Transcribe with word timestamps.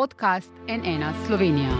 podcast 0.00 0.52
NN 0.68 1.04
Slovenija. 1.26 1.70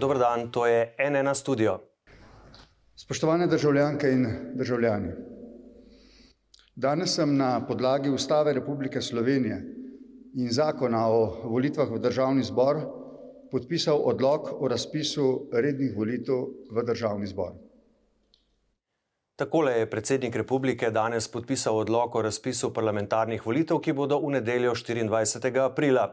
Dober 0.00 0.18
dan, 0.18 0.50
to 0.50 0.66
je 0.66 0.96
NN 1.10 1.34
studio. 1.34 1.78
Spoštovane 2.96 3.46
državljanke 3.46 4.10
in 4.10 4.26
državljani. 4.54 5.12
Danes 6.74 7.14
sem 7.14 7.36
na 7.36 7.66
podlagi 7.66 8.10
Ustave 8.10 8.52
Republike 8.52 9.00
Slovenije 9.00 9.60
in 10.34 10.48
zakona 10.50 11.06
o 11.08 11.42
volitvah 11.44 11.90
v 11.90 11.98
državni 11.98 12.42
zbor 12.42 12.80
podpisal 13.50 14.00
odlog 14.04 14.48
o 14.60 14.68
razpisu 14.68 15.48
rednih 15.52 15.92
volitev 15.96 16.48
v 16.72 16.86
državni 16.86 17.26
zbor. 17.26 17.63
Takole 19.36 19.72
je 19.72 19.86
predsednik 19.90 20.36
republike 20.36 20.90
danes 20.94 21.26
podpisal 21.28 21.78
odlog 21.78 22.14
o 22.14 22.20
razpisu 22.22 22.68
parlamentarnih 22.74 23.46
volitev, 23.46 23.80
ki 23.82 23.92
bodo 23.92 24.20
v 24.22 24.28
nedeljo 24.36 24.74
24. 24.78 25.58
aprila. 25.62 26.04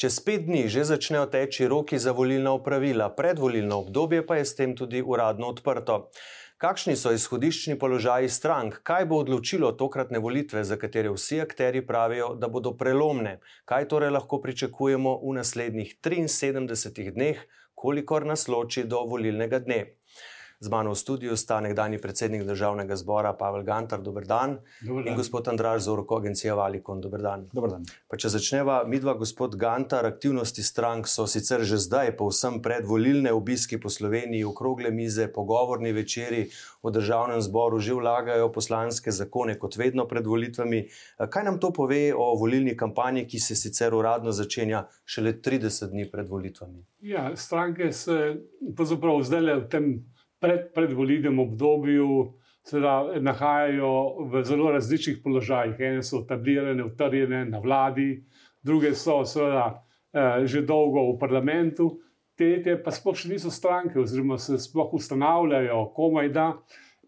Čez 0.00 0.16
pet 0.24 0.46
dni 0.46 0.62
že 0.72 0.84
začnejo 0.88 1.26
teči 1.34 1.68
roki 1.68 1.98
za 1.98 2.14
volilna 2.16 2.54
upravila, 2.56 3.10
predvolilno 3.16 3.82
obdobje 3.84 4.22
pa 4.26 4.38
je 4.40 4.46
s 4.48 4.56
tem 4.56 4.72
tudi 4.76 5.02
uradno 5.02 5.50
odprto. 5.52 6.08
Kakšni 6.56 6.96
so 6.96 7.12
izhodiščni 7.12 7.76
položaji 7.78 8.32
strank, 8.32 8.80
kaj 8.80 9.04
bo 9.12 9.18
odločilo 9.20 9.72
tokratne 9.72 10.18
volitve, 10.18 10.64
za 10.64 10.80
katere 10.80 11.12
vsi 11.12 11.42
akteri 11.44 11.84
pravijo, 11.86 12.32
da 12.34 12.48
bodo 12.48 12.72
prelomne, 12.72 13.40
kaj 13.68 13.90
torej 13.92 14.14
lahko 14.16 14.40
pričakujemo 14.40 15.18
v 15.20 15.36
naslednjih 15.36 15.98
73 16.00 17.12
dneh, 17.12 17.44
kolikor 17.74 18.24
nas 18.24 18.48
loči 18.48 18.86
do 18.88 19.04
volilnega 19.04 19.60
dne. 19.60 19.82
Z 20.64 20.72
mano 20.72 20.96
v 20.96 20.96
studiu 20.96 21.36
sta 21.36 21.60
nekdani 21.60 21.98
predsednik 22.00 22.46
državnega 22.48 22.96
zbora 22.96 23.34
Pavel 23.36 23.66
Gantar, 23.68 24.00
dober 24.00 24.24
dan. 24.24 24.54
Dober 24.80 25.04
dan. 25.04 25.12
In 25.12 25.16
gospod 25.18 25.48
Andraž 25.48 25.82
Zorko, 25.84 26.16
agencija 26.16 26.54
Valikon, 26.56 27.02
dober 27.04 27.20
dan. 27.20 27.42
Dobar 27.52 27.74
dan. 27.74 27.84
Pa 28.08 28.16
če 28.16 28.30
začneva, 28.32 28.78
midva, 28.88 29.12
gospod 29.12 29.58
Gantar, 29.60 30.08
aktivnosti 30.08 30.64
strank 30.64 31.04
so 31.04 31.26
sicer 31.28 31.60
že 31.68 31.76
zdaj, 31.84 32.14
povsem 32.16 32.62
predvolilne 32.64 33.28
obiski 33.36 33.76
po 33.76 33.92
Sloveniji, 33.92 34.46
okrogle 34.48 34.88
mize, 34.88 35.26
pogovorni 35.28 35.92
večeri 35.92 36.46
v 36.80 36.94
državnem 36.96 37.44
zboru 37.44 37.76
že 37.76 37.98
vlagajo 38.00 38.48
poslanske 38.48 39.12
zakone, 39.12 39.58
kot 39.60 39.76
vedno 39.76 40.08
pred 40.08 40.24
volitvami. 40.24 40.80
Kaj 41.28 41.44
nam 41.44 41.60
to 41.60 41.74
pove 41.76 42.08
o 42.16 42.30
volilni 42.40 42.72
kampanji, 42.72 43.26
ki 43.28 43.36
se 43.36 43.52
sicer 43.52 43.92
uradno 43.92 44.32
začenja 44.32 44.86
šele 45.04 45.36
30 45.44 45.92
dni 45.92 46.08
pred 46.08 46.24
volitvami? 46.24 46.80
Ja, 47.04 47.28
stranke 47.36 47.92
se 47.92 48.40
pravzaprav 48.72 49.20
zdaj 49.28 49.60
v 49.60 49.68
tem 49.68 49.92
pred, 50.44 50.68
predvolilnem 50.76 51.38
obdobju 51.40 52.08
seveda, 52.64 53.20
nahajajo 53.20 54.28
v 54.28 54.44
zelo 54.44 54.72
različnih 54.72 55.22
položajih. 55.24 55.80
Ene 55.80 56.02
so 56.04 56.20
etablirane, 56.24 56.84
utrjene 56.84 57.44
na 57.48 57.60
vladi, 57.64 58.24
druge 58.62 58.92
so 58.94 59.22
seveda 59.24 59.70
eh, 60.12 60.44
že 60.46 60.64
dolgo 60.68 61.08
v 61.12 61.18
parlamentu, 61.20 61.88
tretje 62.36 62.76
pa 62.82 62.92
sploh 62.92 63.16
še 63.16 63.32
niso 63.32 63.52
stranke, 63.52 63.98
oziroma 64.00 64.38
se 64.38 64.58
sploh 64.60 64.92
ustanavljajo, 65.00 65.88
komaj 65.96 66.28
da. 66.34 66.52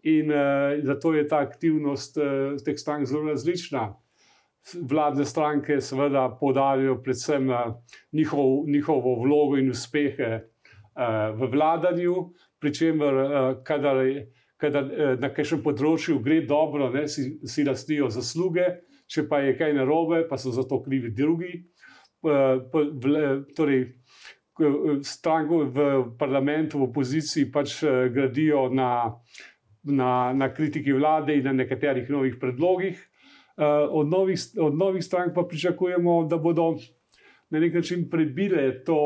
In 0.07 0.31
eh, 0.31 0.81
zato 0.85 1.13
je 1.13 1.27
ta 1.27 1.41
aktivnost 1.45 2.17
eh, 2.17 2.57
teh 2.65 2.77
strank 2.79 3.05
zelo 3.05 3.29
različna. 3.29 3.89
Vladne 4.83 5.25
stranke 5.25 5.79
seveda 5.81 6.27
podarijo 6.39 6.97
predvsem 7.03 7.49
eh, 7.51 7.65
njihov, 8.11 8.67
njihovo 8.67 9.15
vlogo 9.23 9.57
in 9.57 9.69
uspehe 9.71 10.31
eh, 10.37 11.31
v 11.33 11.49
vladanju, 11.51 12.15
pri 12.59 12.73
čemer, 12.73 13.13
uh, 13.13 13.49
kadar, 13.67 14.01
kadar 14.57 14.87
uh, 14.87 15.15
na 15.21 15.29
kakšnem 15.33 15.63
področju 15.65 16.19
gre 16.23 16.41
dobro, 16.47 16.89
ne, 16.93 17.07
si, 17.11 17.37
si 17.47 17.65
lastijo 17.67 18.09
zasluge, 18.13 18.67
če 19.07 19.27
pa 19.29 19.41
je 19.45 19.55
kaj 19.59 19.75
narobe, 19.77 20.25
pa 20.29 20.37
so 20.37 20.51
za 20.51 20.65
to 20.67 20.81
krivi 20.83 21.13
drugi. 21.15 21.53
V, 22.27 22.33
torej, 23.55 23.83
stranko 25.05 25.59
v 25.69 25.83
parlamentu, 26.17 26.79
v 26.79 26.89
opoziciji 26.89 27.51
pač 27.53 27.77
gradijo 27.85 28.67
na, 28.73 29.13
na, 29.83 30.33
na 30.33 30.49
kritiki 30.53 30.91
vlade 30.97 31.37
in 31.37 31.45
na 31.45 31.53
nekaterih 31.53 32.09
novih 32.09 32.39
predlogih. 32.41 32.97
Od, 33.57 34.09
novih, 34.09 34.39
od 34.59 34.75
novih 34.77 35.03
strank 35.05 35.33
pa 35.35 35.43
pričakujemo, 35.43 36.25
da 36.29 36.37
bodo 36.37 36.75
na 37.49 37.59
nek 37.59 37.73
način 37.73 38.09
prebile 38.09 38.83
to 38.83 38.97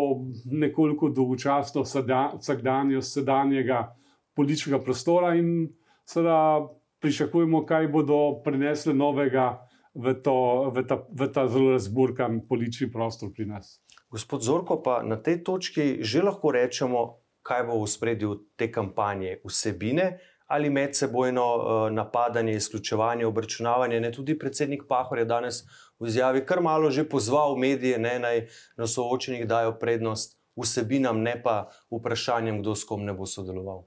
nekoliko 0.45 1.09
dolgočasno 1.09 1.83
vsakdanjost 1.83 3.13
sedanjega 3.13 3.95
političnega 4.35 4.83
prostora 4.83 5.35
in 5.35 5.69
seveda 6.05 6.67
pričakujemo, 7.01 7.65
kaj 7.65 7.87
bodo 7.87 8.41
prinesle 8.43 8.93
novega 8.93 9.57
v, 9.93 10.13
to, 10.23 10.71
v, 10.75 10.83
ta, 10.87 11.01
v 11.09 11.27
ta 11.33 11.47
zelo 11.47 11.71
razburkan 11.75 12.41
politični 12.49 12.91
prostor 12.91 13.31
pri 13.35 13.45
nas. 13.45 13.79
Gospod 14.11 14.43
Zorko, 14.43 14.81
pa 14.83 15.01
na 15.03 15.17
tej 15.17 15.43
točki 15.43 16.03
že 16.03 16.21
lahko 16.21 16.51
rečemo, 16.51 17.21
kaj 17.41 17.63
bo 17.67 17.79
v 17.81 17.87
spredju 17.89 18.35
te 18.55 18.71
kampanje, 18.71 19.39
vsebine 19.45 20.19
ali 20.51 20.69
medsebojno 20.69 21.43
uh, 21.55 21.91
napadanje, 21.95 22.57
izključevanje, 22.59 23.25
obračunavanje. 23.25 23.99
Ne, 23.99 24.11
tudi 24.11 24.35
predsednik 24.39 24.83
Pahor 24.87 25.21
je 25.21 25.25
danes 25.25 25.61
v 26.01 26.09
izjavi 26.09 26.45
kar 26.45 26.61
malo 26.61 26.89
že 26.89 27.05
pozval 27.09 27.55
medije, 27.55 27.99
ne, 28.01 28.17
naj 28.19 28.47
na 28.77 28.87
soočenih 28.87 29.47
dajo 29.47 29.77
prednost 29.79 30.39
vsebinam, 30.57 31.21
ne 31.21 31.37
pa 31.43 31.69
vprašanjem, 31.91 32.59
kdo 32.61 32.75
s 32.75 32.83
kom 32.83 33.05
ne 33.05 33.13
bo 33.13 33.25
sodeloval. 33.25 33.85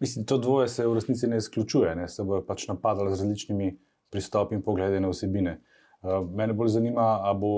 Mislim, 0.00 0.26
to 0.26 0.38
dvoje 0.38 0.68
se 0.68 0.86
v 0.86 0.94
resnici 0.94 1.26
ne 1.26 1.36
izključuje, 1.36 1.96
ne, 1.96 2.08
se 2.08 2.22
bojo 2.22 2.44
pač 2.46 2.68
napadali 2.68 3.14
z 3.14 3.20
različnimi 3.20 3.78
pristopi 4.10 4.54
in 4.54 4.62
pogledi 4.62 5.00
na 5.00 5.08
vsebine. 5.10 5.58
Uh, 5.98 6.22
mene 6.30 6.52
bolj 6.54 6.68
zanima, 6.76 7.02
ali 7.26 7.38
bo 7.40 7.48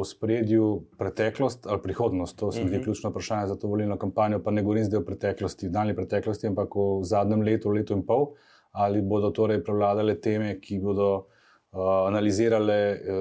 v 0.00 0.04
spredju 0.08 0.68
preteklost 0.98 1.66
ali 1.66 1.82
prihodnost. 1.82 2.38
To 2.38 2.52
se 2.52 2.62
mi 2.62 2.68
zdi 2.68 2.76
uh 2.76 2.80
-huh. 2.80 2.84
ključno 2.84 3.10
vprašanje 3.10 3.46
za 3.46 3.56
to 3.56 3.68
volilno 3.68 3.98
kampanjo. 3.98 4.42
Pa 4.42 4.50
ne 4.50 4.62
govorim 4.62 4.84
zdaj 4.84 4.98
o 4.98 5.04
preteklosti, 5.04 5.68
daljni 5.68 5.96
preteklosti, 5.96 6.46
ampak 6.46 6.76
o 6.76 7.00
zadnjem 7.02 7.42
letu, 7.42 7.70
letu 7.70 7.92
in 7.92 8.06
pol. 8.06 8.26
Ali 8.72 9.02
bodo 9.02 9.30
torej 9.30 9.64
prevladale 9.64 10.20
teme, 10.20 10.60
ki 10.60 10.78
bodo 10.78 11.26
analizirale 11.78 13.00
uh, 13.00 13.16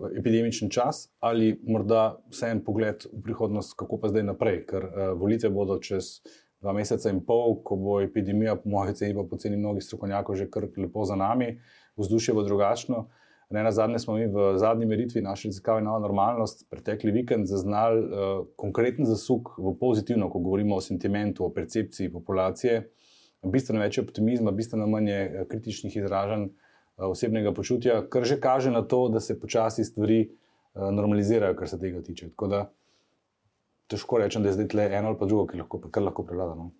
uh, 0.00 0.10
epidemični 0.18 0.70
čas, 0.70 1.08
ali 1.18 1.60
morda 1.68 2.16
vse 2.30 2.48
en 2.48 2.62
pogled 2.64 3.04
v 3.12 3.22
prihodnost, 3.22 3.74
kako 3.76 4.00
pa 4.00 4.08
zdaj 4.08 4.24
naprej, 4.24 4.62
ker 4.66 4.86
volitve 5.20 5.50
bodo 5.52 5.76
čez 5.78 6.20
dva 6.60 6.72
meseca 6.76 7.12
in 7.12 7.20
pol, 7.24 7.58
ko 7.64 7.76
bo 7.76 8.00
epidemija, 8.00 8.56
po 8.60 8.72
mojih 8.72 8.94
ocenah, 8.94 9.16
pa 9.16 9.24
po 9.28 9.36
ceni 9.40 9.56
mnogih 9.56 9.84
strokovnjakov, 9.84 10.36
že 10.36 10.48
kar 10.50 10.68
lepo 10.76 11.04
za 11.04 11.16
nami, 11.16 11.58
vzdušje 12.00 12.34
bo 12.34 12.44
drugačno. 12.44 13.08
Ne 13.50 13.64
na 13.66 13.72
zadnje 13.74 13.98
smo 13.98 14.14
mi 14.14 14.28
v 14.30 14.52
zadnji 14.62 14.86
meritvi 14.86 15.20
naše 15.22 15.48
raziskave 15.48 15.82
Nova 15.82 15.98
normalnost 15.98 16.68
pretekli 16.70 17.10
vikend 17.10 17.48
zaznali 17.50 18.00
uh, 18.00 18.46
konkreten 18.56 19.04
zasuk 19.04 19.56
v 19.58 19.74
pozitivno, 19.80 20.30
ko 20.30 20.38
govorimo 20.38 20.76
o 20.76 20.80
sentimentu, 20.80 21.44
o 21.44 21.52
percepciji 21.52 22.12
populacije. 22.12 22.84
Bistveno 23.42 23.80
več 23.80 23.98
optimizma, 23.98 24.52
bistveno 24.52 24.86
manj 24.86 25.10
kritičnih 25.48 25.96
izražanj 25.96 26.48
Eh, 26.48 26.69
osebnega 27.08 27.52
počutja, 27.54 28.02
kar 28.08 28.24
že 28.24 28.40
kaže 28.40 28.70
na 28.70 28.82
to, 28.82 29.08
da 29.08 29.20
se 29.20 29.40
počasi 29.40 29.84
stvari 29.84 30.20
eh, 30.20 30.28
normalizirajo, 30.92 31.56
kar 31.56 31.68
se 31.68 31.78
tega 31.78 32.02
tiče. 32.02 32.30
Tako 32.30 32.46
da 32.46 32.66
težko 33.90 34.18
rečem, 34.18 34.42
da 34.42 34.48
je 34.48 34.58
zdaj 34.58 34.74
le 34.74 34.90
eno 34.96 35.08
ali 35.08 35.18
pa 35.18 35.26
drugo, 35.26 35.46
ki 35.46 35.58
lahko, 35.58 35.80
kar 35.90 36.02
lahko 36.02 36.24
prevladamo. 36.26 36.70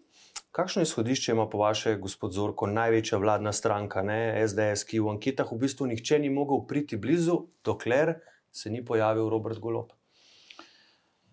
Kakšno 0.50 0.82
izhodišče 0.82 1.32
ima 1.32 1.47
po 1.48 1.59
vaše, 1.59 1.94
gospod 2.03 2.32
Zorko, 2.34 2.66
največja 2.66 3.19
vladna 3.22 3.53
stranka, 3.54 4.03
ne? 4.03 4.34
SDS, 4.48 4.82
ki 4.86 4.98
v 4.98 5.12
anketah 5.14 5.53
v 5.53 5.59
bistvu 5.62 5.86
nihče 5.92 6.19
ni 6.19 6.30
mogel 6.30 6.64
priti 6.66 6.98
blizu, 6.98 7.36
dokler 7.64 8.16
se 8.50 8.70
ni 8.70 8.84
pojavil 8.84 9.28
Robert 9.30 9.59
Golop? 9.62 9.92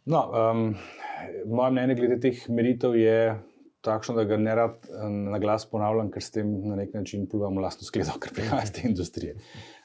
No, 0.05 0.21
um, 0.31 0.75
moje 1.45 1.71
mnenje 1.71 1.95
glede 1.97 2.19
teh 2.23 2.43
meritev 2.49 2.95
je, 2.95 3.17
takšno, 3.85 4.15
da 4.17 4.25
ga 4.27 4.38
ne 4.38 4.55
rad 4.55 4.89
eh, 4.89 5.07
na 5.31 5.39
glas 5.39 5.65
ponavljam, 5.69 6.11
ker 6.13 6.23
s 6.23 6.33
tem 6.35 6.51
na 6.67 6.77
nek 6.79 6.93
način 6.93 7.27
pljuvam 7.29 7.57
vlastno 7.61 7.88
skledo, 7.88 8.17
ker 8.21 8.33
prihaja 8.35 8.67
iz 8.67 8.73
te 8.75 8.88
industrije. 8.89 9.38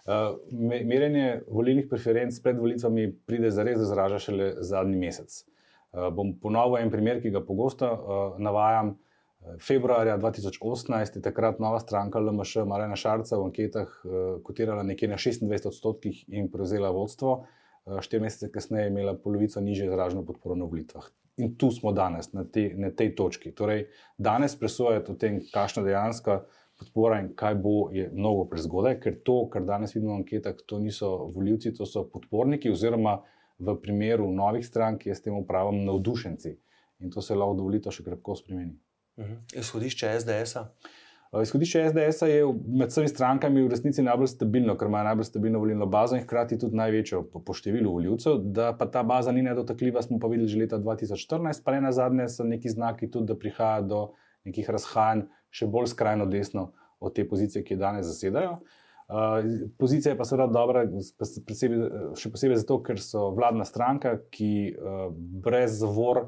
Uh, 0.03 0.35
merjenje 0.59 1.45
volilnih 1.47 1.87
preferenc 1.91 2.35
pred 2.43 2.59
volitvami 2.59 3.05
pride 3.27 3.53
za 3.55 3.63
res, 3.63 3.79
da 3.79 3.87
zraža 3.87 4.19
šele 4.25 4.49
zadnji 4.67 4.99
mesec. 4.99 5.37
Uh, 5.93 6.09
bom 6.15 6.33
ponovil 6.43 6.81
en 6.81 6.91
primer, 6.91 7.21
ki 7.23 7.31
ga 7.31 7.45
pogosto 7.47 7.87
uh, 7.87 8.43
navajam. 8.43 8.97
Februarja 9.63 10.17
2018 10.23 11.17
je 11.19 11.23
takrat 11.23 11.59
nova 11.59 11.81
stranka 11.83 12.21
LMŠ 12.23 12.63
Marina 12.67 12.95
Šarca 12.99 13.39
v 13.39 13.49
anketah 13.49 13.95
uh, 14.03 14.21
kotirala 14.47 14.83
nekje 14.87 15.11
na 15.11 15.19
26 15.19 15.71
odstotkih 15.71 16.25
in 16.35 16.51
prevzela 16.51 16.91
vodstvo. 16.95 17.41
Uh, 17.87 17.99
Štiri 18.03 18.23
mesece 18.27 18.51
kasneje 18.55 18.87
je 18.87 18.95
imela 18.95 19.17
polovico 19.19 19.63
niže 19.63 19.87
izraženo 19.87 20.23
podporo 20.27 20.59
na 20.59 20.67
volitvah 20.71 21.11
in 21.37 21.55
tu 21.57 21.71
smo 21.71 21.93
danes, 21.93 22.33
na, 22.33 22.45
te, 22.45 22.71
na 22.77 22.91
tej 22.91 23.15
točki. 23.17 23.53
Torej, 23.57 23.87
danes 24.19 24.57
presojati 24.59 25.13
o 25.13 25.15
tem, 25.15 25.41
kakšna 25.53 25.83
dejansko 25.87 26.43
podpora 26.79 27.21
in 27.23 27.31
kaj 27.39 27.55
bo, 27.63 27.91
je 27.95 28.09
mnogo 28.13 28.45
prezgodaj, 28.51 28.99
ker 29.01 29.21
to, 29.25 29.37
kar 29.53 29.65
danes 29.67 29.95
vidimo 29.95 30.17
v 30.17 30.23
anketah, 30.23 30.65
to 30.67 30.81
niso 30.83 31.11
voljivci, 31.35 31.75
to 31.77 31.87
so 31.87 32.05
podporniki, 32.11 32.73
oziroma 32.73 33.21
v 33.63 33.77
primeru 33.83 34.27
novih 34.33 34.67
strank 34.67 35.07
je 35.07 35.15
s 35.15 35.23
tem 35.23 35.37
upravom 35.39 35.85
navdušenci. 35.87 36.57
In 37.03 37.11
to 37.11 37.23
se 37.23 37.35
lahko 37.35 37.55
dovolito 37.59 37.91
še 37.91 38.05
krepko 38.07 38.35
spremeni. 38.39 38.75
Uh 39.17 39.25
-huh. 39.25 39.59
Izhodišče 39.59 40.21
SDS-a? 40.21 40.69
Izhodišče 41.41 41.91
SDS 41.91 42.23
je 42.29 42.45
med 42.67 42.91
vsemi 42.93 43.09
strankami 43.09 43.63
v 43.65 43.71
resnici 43.73 44.03
najbolj 44.05 44.29
stabilno, 44.35 44.75
ker 44.77 44.91
ima 44.91 45.01
najbolj 45.07 45.25
stabilno 45.25 45.63
volilno 45.63 45.87
bazo 45.87 46.19
in 46.19 46.27
hkrati 46.27 46.59
tudi 46.61 46.77
največjo 46.77 47.23
po, 47.33 47.41
po 47.41 47.55
številu 47.57 47.95
voljivcev. 47.95 48.37
Da 48.53 48.75
pa 48.77 48.85
ta 48.93 49.01
baza 49.03 49.33
ni 49.33 49.41
nedotakljiva, 49.47 50.03
smo 50.05 50.19
pa 50.21 50.29
videli 50.29 50.53
že 50.53 50.61
leta 50.61 50.77
2014, 50.77 51.65
pa 51.65 51.73
ne 51.73 51.81
na 51.87 51.93
zadnje 51.97 52.29
so 52.29 52.45
neki 52.45 52.69
znaki 52.69 53.09
tudi, 53.11 53.31
da 53.33 53.39
prihaja 53.39 53.81
do 53.81 54.03
nekih 54.45 54.69
razhajanj 54.77 55.25
še 55.49 55.71
bolj 55.73 55.89
skrajno 55.95 56.29
desno 56.29 56.69
od 57.01 57.17
te 57.17 57.25
pozicije, 57.29 57.65
ki 57.65 57.79
jo 57.79 57.81
danes 57.81 58.07
zasedajo. 58.13 58.59
Uh, 59.09 59.41
pozicija 59.81 60.13
je 60.13 60.19
pa 60.21 60.29
seveda 60.29 60.53
dobra, 60.53 60.85
posebej, 61.49 61.81
še 62.21 62.29
posebej 62.33 62.61
zato, 62.61 62.83
ker 62.85 63.01
so 63.01 63.31
vladna 63.33 63.65
stranka, 63.65 64.19
ki 64.33 64.53
uh, 64.77 65.09
brez 65.17 65.81
zavor 65.81 66.27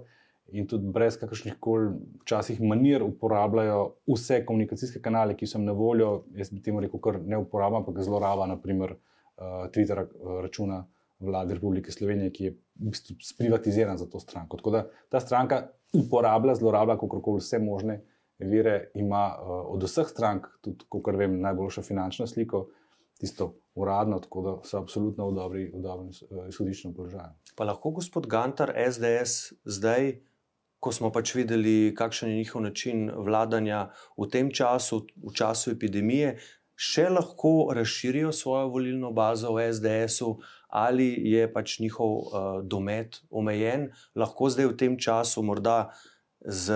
in 0.52 0.66
tudi 0.68 0.90
brez 0.92 1.16
kakršnih 1.18 1.56
koli 1.60 1.92
včasih 2.22 2.60
manir 2.62 3.02
uporabljajo 3.02 3.94
vse 4.10 4.42
komunikacijske 4.46 5.00
kanale, 5.02 5.36
ki 5.36 5.46
so 5.46 5.58
na 5.58 5.72
voljo. 5.72 6.24
Jaz 6.36 6.52
bi 6.52 6.62
temu 6.62 6.82
rekel, 6.84 7.00
kar 7.00 7.20
ne 7.20 7.38
uporabljam, 7.40 7.82
ampak 7.82 8.02
zloraba, 8.04 8.46
naprimer 8.46 8.94
uh, 8.94 9.64
Twitter 9.74 10.04
računa 10.42 10.84
vlade 11.24 11.54
Republike 11.54 11.92
Slovenije, 11.92 12.32
ki 12.32 12.44
je 12.44 12.50
v 12.52 12.90
bistvu 12.92 13.16
sprivatiziran 13.22 13.98
za 13.98 14.06
to 14.10 14.20
stranko. 14.20 14.56
Tako 14.60 14.70
da 14.70 14.84
ta 15.08 15.20
stranka 15.20 15.62
uporablja, 15.94 16.54
zlorablja 16.54 16.98
kakorkoli 17.00 17.40
vse 17.40 17.58
možne 17.58 18.00
vire, 18.38 18.90
ima 18.94 19.26
uh, 19.38 19.60
od 19.74 19.82
vseh 19.82 20.08
strank, 20.10 20.46
tudi, 20.60 20.84
kot 20.88 21.16
vem, 21.16 21.40
najboljšo 21.40 21.82
finančno 21.82 22.26
sliko, 22.26 22.66
tisto 23.18 23.54
uradno, 23.74 24.18
tako 24.18 24.42
da 24.42 24.54
so 24.68 24.78
absolutno 24.78 25.28
v 25.30 25.34
dobrem 25.82 26.10
izhodiščnem 26.48 26.94
položaju. 26.94 27.34
Pa 27.56 27.64
lahko 27.64 27.94
gospod 27.94 28.26
Gantar, 28.30 28.74
SDS, 28.90 29.54
zdaj, 29.64 30.16
ko 30.84 30.92
smo 30.92 31.08
pač 31.12 31.32
videli, 31.32 31.94
kakšen 31.96 32.28
je 32.30 32.42
njihov 32.42 32.62
način 32.62 33.06
vladanja 33.08 33.86
v 34.20 34.28
tem 34.28 34.50
času, 34.52 35.06
v 35.16 35.32
času 35.32 35.72
epidemije, 35.72 36.34
še 36.76 37.06
lahko 37.08 37.72
razširijo 37.72 38.32
svojo 38.36 38.68
volilno 38.74 39.12
bazo 39.16 39.54
v 39.56 39.70
SDS-u. 39.72 40.34
Ali 40.74 41.06
je 41.30 41.46
pač 41.54 41.78
njihov 41.78 42.10
uh, 42.10 42.46
domet 42.66 43.20
omejen, 43.30 43.92
lahko 44.18 44.50
zdaj 44.50 44.72
v 44.72 44.76
tem 44.76 44.96
času, 44.98 45.44
morda 45.46 45.94
z 46.44 46.74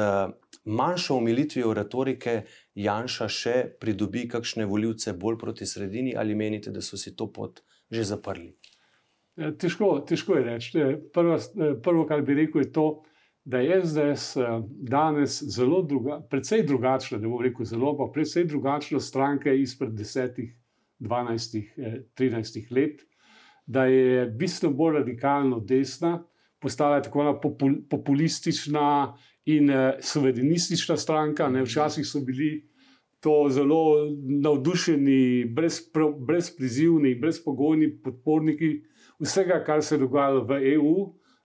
manjšo 0.64 1.16
umilitvijo 1.19 1.75
retorike 1.75 2.44
Janša 2.78 3.28
še 3.28 3.56
pridobi 3.81 4.28
kakšne 4.31 4.69
voljivce 4.70 5.12
bolj 5.19 5.38
proti 5.43 5.66
sredini, 5.66 6.14
ali 6.16 6.38
menite, 6.38 6.70
da 6.70 6.81
so 6.81 6.96
si 6.96 7.16
to 7.16 7.26
pot 7.32 7.61
že 7.90 8.04
zaprli? 8.04 8.52
Ja, 9.38 9.50
težko, 9.50 9.99
težko 10.06 10.37
je 10.37 10.44
reči. 10.44 10.87
Prvo, 11.14 11.38
prvo, 11.82 12.06
kar 12.06 12.22
bi 12.22 12.37
rekel, 12.37 12.66
je 12.66 12.72
to, 12.72 12.87
da 13.49 13.59
je 13.59 13.87
SDS 13.87 14.37
danes 14.69 15.43
zelo 15.43 15.83
druga, 15.83 16.21
precej 16.31 16.67
drugačna, 16.69 17.19
ne 17.19 17.29
bom 17.29 17.41
rekel 17.41 17.65
zelo, 17.65 17.95
pa 17.97 18.11
precej 18.12 18.45
drugačna 18.45 19.00
stranka 19.00 19.53
izpred 19.53 19.95
10, 19.97 20.43
12, 21.00 21.62
13 22.19 22.73
let, 22.77 23.00
da 23.67 23.85
je 23.85 24.27
bistveno 24.27 24.75
bolj 24.77 24.99
radikalno 24.99 25.61
desna, 25.61 26.19
postala 26.61 26.97
je 26.97 27.03
tako 27.03 27.41
populistična 27.91 29.17
in 29.45 29.71
uh, 29.71 29.77
suverenistična 30.00 30.97
stranka. 30.97 31.49
Ne, 31.49 31.62
včasih 31.62 32.06
so 32.06 32.21
bili 32.21 32.69
to 33.21 33.47
zelo 33.50 34.11
navdušeni, 34.43 35.45
brezprizivni, 36.27 37.15
brez 37.15 37.21
brezpogojni 37.21 37.95
podporniki 38.03 38.83
vsega, 39.19 39.62
kar 39.65 39.83
se 39.83 39.95
je 39.95 40.05
dogajalo 40.05 40.45
v 40.45 40.61
EU. 40.75 40.95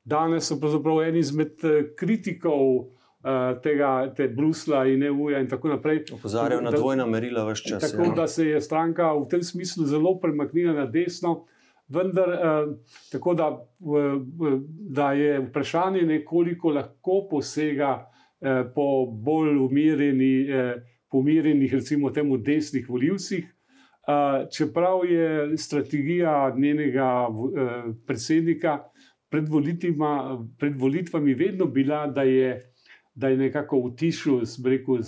Danes 0.05 0.47
so 0.47 0.59
pravzaprav 0.59 1.01
eni 1.03 1.19
izmed 1.19 1.63
eh, 1.63 1.85
kritikov 1.95 2.63
uh, 2.77 3.61
tega, 3.63 4.13
te 4.15 4.27
Brusla 4.27 4.85
in 4.91 5.03
EU-ja 5.03 5.39
in 5.39 5.47
tako 5.49 5.71
naprej. 5.71 6.03
Opozarjajo 6.13 6.61
na 6.61 6.71
dvojna 6.71 7.05
merila 7.07 7.45
vse 7.47 7.69
čas. 7.69 7.91
Tako 7.91 8.09
ja. 8.09 8.15
da 8.15 8.27
se 8.27 8.47
je 8.47 8.61
stranka 8.61 9.13
v 9.13 9.27
tem 9.31 9.43
smislu 9.43 9.85
zelo 9.85 10.17
premaknila 10.19 10.73
na 10.73 10.85
desno. 10.85 11.45
Vendar, 11.87 12.29
eh, 12.29 12.73
tako 13.11 13.33
da, 13.33 13.47
da 14.89 15.11
je 15.13 15.39
vprašanje, 15.39 16.01
nekoliko 16.01 16.71
lahko 16.71 17.27
posega 17.31 17.93
eh, 18.41 18.63
po 18.75 19.05
bolj 19.05 19.57
umirjeni, 19.57 20.33
eh, 20.49 20.75
pomirjenih, 21.11 21.73
recimo, 21.73 22.09
temu 22.09 22.37
desnih 22.37 22.89
voljivcih. 22.89 23.53
Eh, 24.07 24.47
čeprav 24.51 25.05
je 25.05 25.57
strategija 25.57 26.55
njenega 26.57 27.27
eh, 27.27 27.83
predsednika 28.07 28.79
pred, 29.33 29.49
pred 30.61 30.77
volitvami 30.77 31.33
vedno 31.33 31.65
bila, 31.65 32.05
da 32.07 32.23
je, 32.27 32.53
da 33.15 33.33
je 33.33 33.39
nekako 33.41 33.79
utišil 33.89 34.43
rekel, 34.65 35.01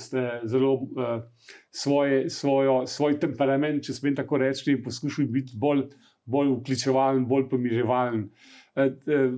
zelo 0.50 0.74
eh, 0.82 1.22
svoje, 1.70 2.26
svojo, 2.30 2.82
svoj 2.90 3.20
temperament, 3.22 3.86
če 3.86 3.94
smem 3.94 4.18
tako 4.18 4.42
reči, 4.42 4.72
in 4.74 4.84
poskušal 4.84 5.30
biti 5.30 5.54
bolj 5.62 5.86
bolj 6.26 6.52
vključevalen, 6.60 7.26
bolj 7.28 7.50
pomiževalen. 7.50 8.30
Eh, 8.76 8.84
eh, 8.84 9.32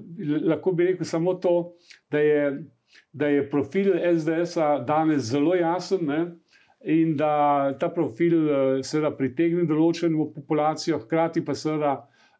lahko 0.43 0.71
bi 0.71 0.85
rekel 0.91 1.05
samo 1.05 1.33
to, 1.33 1.73
da 2.11 2.19
je, 2.19 2.63
da 3.13 3.27
je 3.27 3.49
profil 3.49 3.93
SDS-a 4.15 4.79
danes 4.87 5.31
zelo 5.31 5.55
jasen 5.55 6.05
ne? 6.05 6.25
in 6.85 7.15
da 7.17 7.73
ta 7.79 7.89
profil 7.89 8.35
eh, 8.49 8.83
seveda 8.83 9.11
pritegne 9.17 9.65
določeno 9.67 10.31
populacijo, 10.35 11.01
hkrati 11.05 11.45
pa 11.45 11.55
seveda 11.55 11.97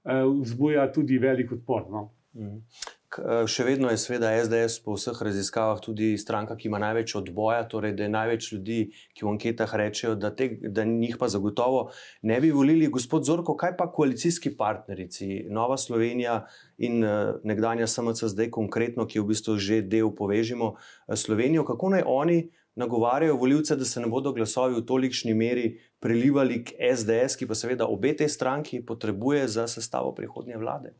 vzbuja 0.07 0.85
tudi 0.95 1.17
velik 1.19 1.51
odpor. 1.51 1.81
No? 1.91 2.05
Eh, 2.37 3.45
še 3.47 3.63
vedno 3.63 3.87
je 3.87 3.97
seveda 3.97 4.33
SDS 4.35 4.81
po 4.83 4.97
vseh 4.97 5.15
raziskavah 5.23 5.79
tudi 5.79 6.09
stranka, 6.19 6.57
ki 6.59 6.67
ima 6.67 6.79
največ 6.83 7.13
odboja, 7.15 7.63
torej 7.71 7.93
da 7.95 8.03
je 8.03 8.11
največ 8.11 8.49
ljudi, 8.51 8.79
ki 9.15 9.23
v 9.23 9.31
anketah 9.31 9.75
rečejo, 9.79 10.17
da, 10.19 10.33
te, 10.35 10.49
da 10.61 10.83
njih 10.83 11.15
pa 11.19 11.29
zagotovo 11.31 11.85
ne 12.27 12.41
bi 12.43 12.51
volili. 12.51 12.91
Gospod 12.91 13.23
Zorko, 13.25 13.55
kaj 13.57 13.77
pa 13.79 13.87
koalicijski 13.91 14.51
partnerici, 14.59 15.47
Nova 15.49 15.79
Slovenija 15.79 16.41
in 16.77 16.99
uh, 16.99 17.39
nekdanja 17.47 17.87
SMC, 17.87 18.27
zdaj 18.35 18.51
konkretno, 18.51 19.07
ki 19.07 19.21
je 19.21 19.23
v 19.23 19.31
bistvu 19.31 19.57
že 19.57 19.81
del 19.87 20.11
povežimo 20.11 20.73
uh, 20.75 21.15
Slovenijo, 21.15 21.63
kako 21.65 21.95
naj 21.95 22.05
oni 22.05 22.39
nagovarjajo 22.77 23.39
voljivce, 23.39 23.79
da 23.79 23.87
se 23.87 24.03
ne 24.03 24.11
bodo 24.11 24.35
glasovi 24.35 24.75
v 24.77 24.85
tolikšni 24.85 25.33
meri 25.33 25.67
prelivali 26.03 26.59
k 26.67 26.75
SDS, 26.91 27.39
ki 27.39 27.47
pa 27.47 27.55
seveda 27.55 27.87
obe 27.87 28.13
te 28.13 28.27
stranki 28.29 28.83
potrebuje 28.85 29.47
za 29.47 29.65
sestavo 29.71 30.11
prihodnje 30.13 30.59
vlade? 30.59 30.93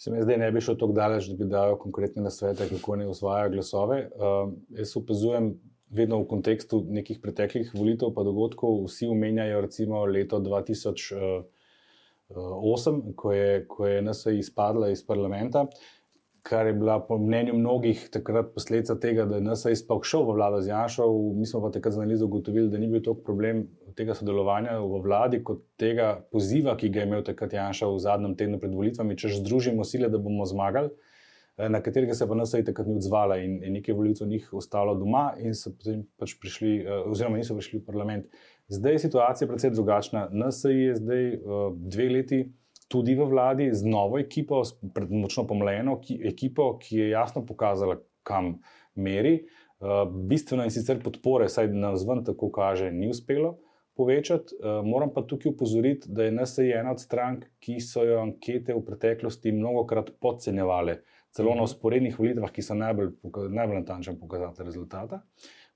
Se 0.00 0.08
mi 0.10 0.22
zdaj 0.22 0.38
ne 0.40 0.46
bi 0.52 0.60
šel 0.64 0.76
tako 0.80 0.92
daleč, 0.96 1.26
da 1.28 1.34
bi 1.36 1.44
dal 1.44 1.74
konkretne 1.78 2.22
nasvete, 2.24 2.68
kako 2.70 2.96
ne 2.96 3.08
osvajajo 3.08 3.50
glasove. 3.52 4.10
Uh, 4.16 4.52
jaz 4.78 4.96
opazujem 4.96 5.60
vedno 5.92 6.22
v 6.22 6.26
kontekstu 6.30 6.84
nekih 6.88 7.18
preteklih 7.20 7.74
volitev, 7.74 8.14
pa 8.16 8.22
dogodkov, 8.24 8.84
vsi 8.86 9.06
omenjajo 9.12 9.60
recimo 9.66 10.04
leto 10.08 10.38
2008, 10.40 13.12
ko 13.12 13.32
je, 13.32 13.66
ko 13.68 13.86
je 13.86 14.02
NSA 14.06 14.30
izpadla 14.38 14.88
iz 14.88 15.06
parlamenta, 15.06 15.66
kar 16.42 16.66
je 16.66 16.72
bila 16.72 17.00
po 17.06 17.18
mnenju 17.18 17.54
mnogih 17.54 18.08
takrat 18.12 18.54
posledica 18.54 18.94
tega, 19.00 19.24
da 19.24 19.36
je 19.36 19.44
NSA 19.44 19.70
izpal 19.70 20.02
šel 20.02 20.24
v 20.28 20.36
vlado 20.38 20.60
z 20.60 20.72
Janšo. 20.72 21.06
Mi 21.36 21.46
smo 21.46 21.60
pa 21.62 21.70
takrat 21.70 21.94
z 21.94 22.00
analizo 22.00 22.26
ugotovili, 22.26 22.70
da 22.70 22.78
ni 22.78 22.88
bil 22.88 23.02
to 23.04 23.14
problem 23.14 23.66
tega 23.96 24.14
sodelovanja 24.14 24.78
v 24.80 25.00
vladi, 25.04 25.42
kot 25.44 25.62
tega 25.80 26.14
poziva, 26.32 26.76
ki 26.76 26.88
ga 26.88 27.02
je 27.02 27.08
imel 27.08 27.24
takrat 27.26 27.52
Janša 27.56 27.88
v 27.90 27.98
zadnjem 28.00 28.36
tednu 28.36 28.60
pred 28.60 28.74
volitvami, 28.74 29.16
če 29.18 29.34
združimo 29.40 29.84
sile, 29.84 30.08
da 30.08 30.18
bomo 30.18 30.46
zmagali, 30.46 30.92
eh, 31.58 31.68
na 31.68 31.82
katerega 31.82 32.14
se 32.14 32.28
pa 32.28 32.34
je 32.34 32.64
takrat 32.64 32.86
ni 32.86 32.96
odzvala 32.96 33.38
in, 33.38 33.60
in 33.64 33.72
nekaj 33.78 33.94
volitev 33.94 34.28
njih 34.28 34.52
ostalo 34.52 34.94
doma 34.94 35.34
in 35.38 35.54
so 35.54 35.74
potem 35.76 36.06
pač 36.18 36.38
prišli, 36.40 36.78
eh, 36.80 37.02
oziroma 37.06 37.36
niso 37.36 37.54
prišli 37.54 37.80
v 37.80 37.86
parlament. 37.86 38.26
Zdaj 38.70 38.92
je 38.92 38.98
situacija 38.98 39.48
precej 39.48 39.70
drugačna. 39.70 40.28
NSA 40.30 40.70
je 40.70 40.94
zdaj 40.94 41.24
uh, 41.34 41.72
dve 41.74 42.04
leti 42.08 42.52
tudi 42.90 43.14
v 43.14 43.26
vladi 43.30 43.70
z 43.72 43.86
novo 43.86 44.18
ekipo, 44.18 44.64
s 44.66 44.74
močno 45.10 45.46
pomlajeno 45.46 46.00
ekipo, 46.26 46.72
ki 46.82 46.98
je 46.98 47.10
jasno 47.12 47.44
pokazala, 47.46 48.00
kam 48.26 48.56
meri. 48.98 49.44
Uh, 49.80 50.04
bistveno 50.28 50.66
in 50.66 50.72
sicer 50.74 50.98
podpore, 51.00 51.46
saj 51.48 51.70
na 51.72 51.94
zven 51.96 52.24
tako 52.26 52.50
kaže, 52.52 52.90
ni 52.92 53.08
uspelo. 53.08 53.54
Povečati. 53.96 54.58
Uh, 54.58 54.82
moram 54.84 55.12
pa 55.14 55.22
tukaj 55.22 55.54
upozoriti, 55.54 56.10
da 56.10 56.26
je 56.26 56.34
NSA 56.34 56.66
ena 56.80 56.92
od 56.92 57.00
strank, 57.00 57.46
ki 57.62 57.78
so 57.80 58.04
jo 58.04 58.18
ankete 58.20 58.74
v 58.74 58.82
preteklosti 58.84 59.54
mnogo 59.54 59.86
krat 59.86 60.10
podcenjevale, 60.20 61.00
celo 61.32 61.54
na 61.54 61.64
usporednih 61.64 62.12
mhm. 62.12 62.22
volitvah, 62.22 62.52
ki 62.52 62.66
so 62.66 62.76
najbolj, 62.76 63.14
najbolj 63.54 63.80
natančen 63.80 64.18
pokazatelj 64.20 64.66
rezultata. 64.66 65.22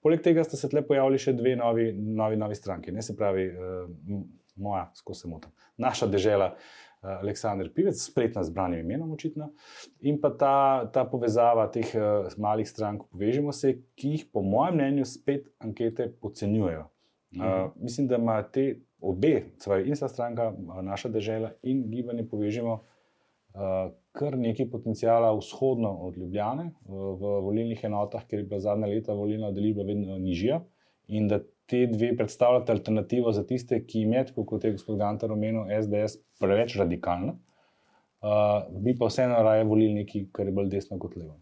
Poleg 0.04 0.20
tega 0.20 0.42
sta 0.44 0.58
se 0.60 0.68
tle 0.68 0.82
pojavili 0.84 1.20
še 1.20 1.32
dve 1.32 1.54
novi, 1.56 1.92
novi, 1.94 2.36
novi 2.36 2.58
stranki, 2.58 2.92
ne 2.92 3.02
se 3.02 3.16
pravi, 3.16 3.46
uh, 3.54 4.24
moja, 4.56 4.90
skozi 4.94 5.20
se 5.20 5.28
motim, 5.28 5.50
naša 5.76 6.06
država. 6.06 6.54
Eh, 7.04 7.18
Aleksandr 7.20 7.68
Pivec, 7.74 8.00
spletna 8.00 8.42
z 8.44 8.50
branim 8.50 8.80
imenom, 8.80 9.12
očitno, 9.12 9.50
in 10.00 10.16
pa 10.20 10.30
ta, 10.30 10.54
ta 10.92 11.04
povezava 11.04 11.66
teh 11.68 11.90
uh, 11.98 12.32
malih 12.40 12.68
strank, 12.68 13.02
povežimo 13.12 13.52
se, 13.52 13.74
ki 13.98 14.14
jih, 14.14 14.24
po 14.32 14.40
mojem 14.42 14.78
mnenju, 14.78 15.04
spet 15.04 15.50
ankete 15.60 16.08
podcenjujejo. 16.22 16.86
Uh, 17.36 17.74
mislim, 17.76 18.08
da 18.08 18.16
ima 18.16 18.38
te 18.42 18.78
obe, 19.04 19.34
torej 19.60 19.90
in 19.90 20.00
sta 20.00 20.08
stranka, 20.08 20.52
naša 20.82 21.10
država 21.12 21.52
in 21.62 21.84
gibanje 21.90 22.24
povežemo, 22.30 22.78
uh, 22.80 23.92
kar 24.16 24.38
nekaj 24.38 24.70
potencijala 24.70 25.34
vzhodno 25.36 25.90
od 26.08 26.16
Ljubljane, 26.16 26.70
v, 26.88 27.10
v 27.20 27.34
volilnih 27.44 27.84
enotah, 27.84 28.24
ker 28.24 28.40
je 28.40 28.48
bila 28.48 28.62
zadnja 28.64 28.88
leta 28.88 29.12
volilna 29.12 29.52
udeležba 29.52 29.84
vedno 29.84 30.16
nižja 30.18 30.62
in 31.12 31.28
da 31.28 31.42
te 31.66 31.86
dve 31.86 32.16
predstavljata 32.16 32.72
alternativo 32.72 33.32
za 33.32 33.46
tiste, 33.46 33.80
ki 33.86 34.04
jim 34.04 34.12
je, 34.12 34.26
kot 34.46 34.64
je 34.64 34.72
gospod 34.72 34.98
Gantar 34.98 35.32
omenil, 35.32 35.64
SDS 35.82 36.20
preveč 36.40 36.76
radikalna, 36.76 37.32
uh, 37.34 38.60
bi 38.84 38.96
pa 38.98 39.08
vseeno 39.08 39.40
raje 39.42 39.64
volili 39.64 40.02
nekaj, 40.02 40.28
kar 40.32 40.46
je 40.46 40.52
bolj 40.52 40.70
desno 40.76 40.98
kot 41.00 41.16
levo. 41.16 41.38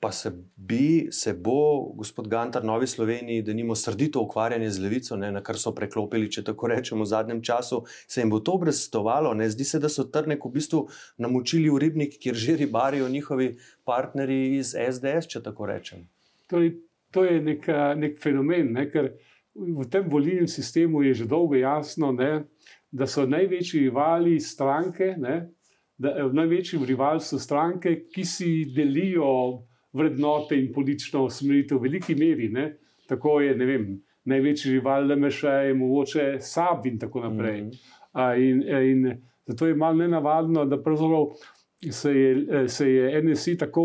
Pa 0.00 0.12
se, 0.16 0.30
bi, 0.56 1.08
se 1.12 1.34
bo 1.36 1.92
gospod 1.92 2.28
Gantar, 2.28 2.64
Novi 2.64 2.86
Sloveniji, 2.86 3.42
da 3.42 3.52
nimo 3.52 3.74
srdito 3.76 4.22
ukvarjanje 4.24 4.70
z 4.70 4.80
levico, 4.80 5.16
ne, 5.16 5.28
na 5.32 5.42
kar 5.44 5.58
so 5.60 5.74
preklopili, 5.76 6.30
če 6.32 6.44
tako 6.46 6.70
rečemo, 6.72 7.04
v 7.04 7.10
zadnjem 7.10 7.42
času, 7.44 7.82
se 8.08 8.22
jim 8.22 8.32
bo 8.32 8.38
to 8.40 8.54
obrestovalo. 8.56 9.34
Ne? 9.36 9.50
Zdi 9.52 9.66
se, 9.68 9.78
da 9.78 9.90
so 9.92 10.06
trnek 10.08 10.46
v 10.46 10.54
bistvu 10.54 10.86
namočili 11.20 11.68
v 11.68 11.82
ribnik, 11.84 12.16
kjer 12.22 12.34
že 12.34 12.56
ribarijo 12.62 13.12
njihovi 13.12 13.50
partnerji 13.84 14.56
iz 14.62 14.72
SDS, 14.72 15.28
če 15.34 15.44
tako 15.44 15.68
rečem. 15.68 16.08
Torej, 16.48 16.78
to 17.12 17.26
je 17.28 17.36
nek, 17.44 17.68
nek 18.00 18.16
fenomen, 18.24 18.72
ne? 18.72 18.88
ker 18.88 19.12
v 19.54 19.86
tem 19.90 20.08
volilnem 20.08 20.46
sistemu 20.46 21.02
je 21.02 21.14
že 21.14 21.26
dolgo 21.26 21.54
jasno, 21.54 22.12
ne? 22.12 22.44
da 22.92 23.06
so 23.06 23.26
največji 23.26 23.80
rivali 23.80 24.40
stranke. 24.40 25.14
Ne? 25.18 25.50
Da, 25.98 26.26
največji 26.32 26.78
rivali 26.86 27.20
so 27.20 27.38
stranke, 27.38 28.06
ki 28.10 28.24
si 28.24 28.50
delijo 28.74 29.66
vrednote 29.92 30.58
in 30.58 30.72
politično 30.72 31.24
usmeritev 31.26 31.78
v 31.78 31.88
veliki 31.88 32.14
meri. 32.14 32.48
Ne? 32.48 32.72
Tako 33.08 33.40
je, 33.40 33.54
ne 33.56 33.66
vem, 33.66 33.86
največji 34.30 34.78
rival 34.78 35.06
LMŠ 35.10 35.42
je 35.66 35.74
mogoče 35.74 36.26
Sab 36.40 36.86
in 36.86 36.98
tako 36.98 37.20
naprej. 37.20 37.62
Mm 37.62 37.70
-hmm. 37.70 38.38
in, 38.38 38.62
in 38.62 39.22
zato 39.46 39.66
je 39.66 39.74
malo 39.74 39.96
nenavadno, 39.96 40.64
da 40.64 40.78
se 41.90 42.14
je, 42.14 42.68
se 42.68 42.90
je 42.90 43.22
NSI 43.22 43.58
tako 43.58 43.82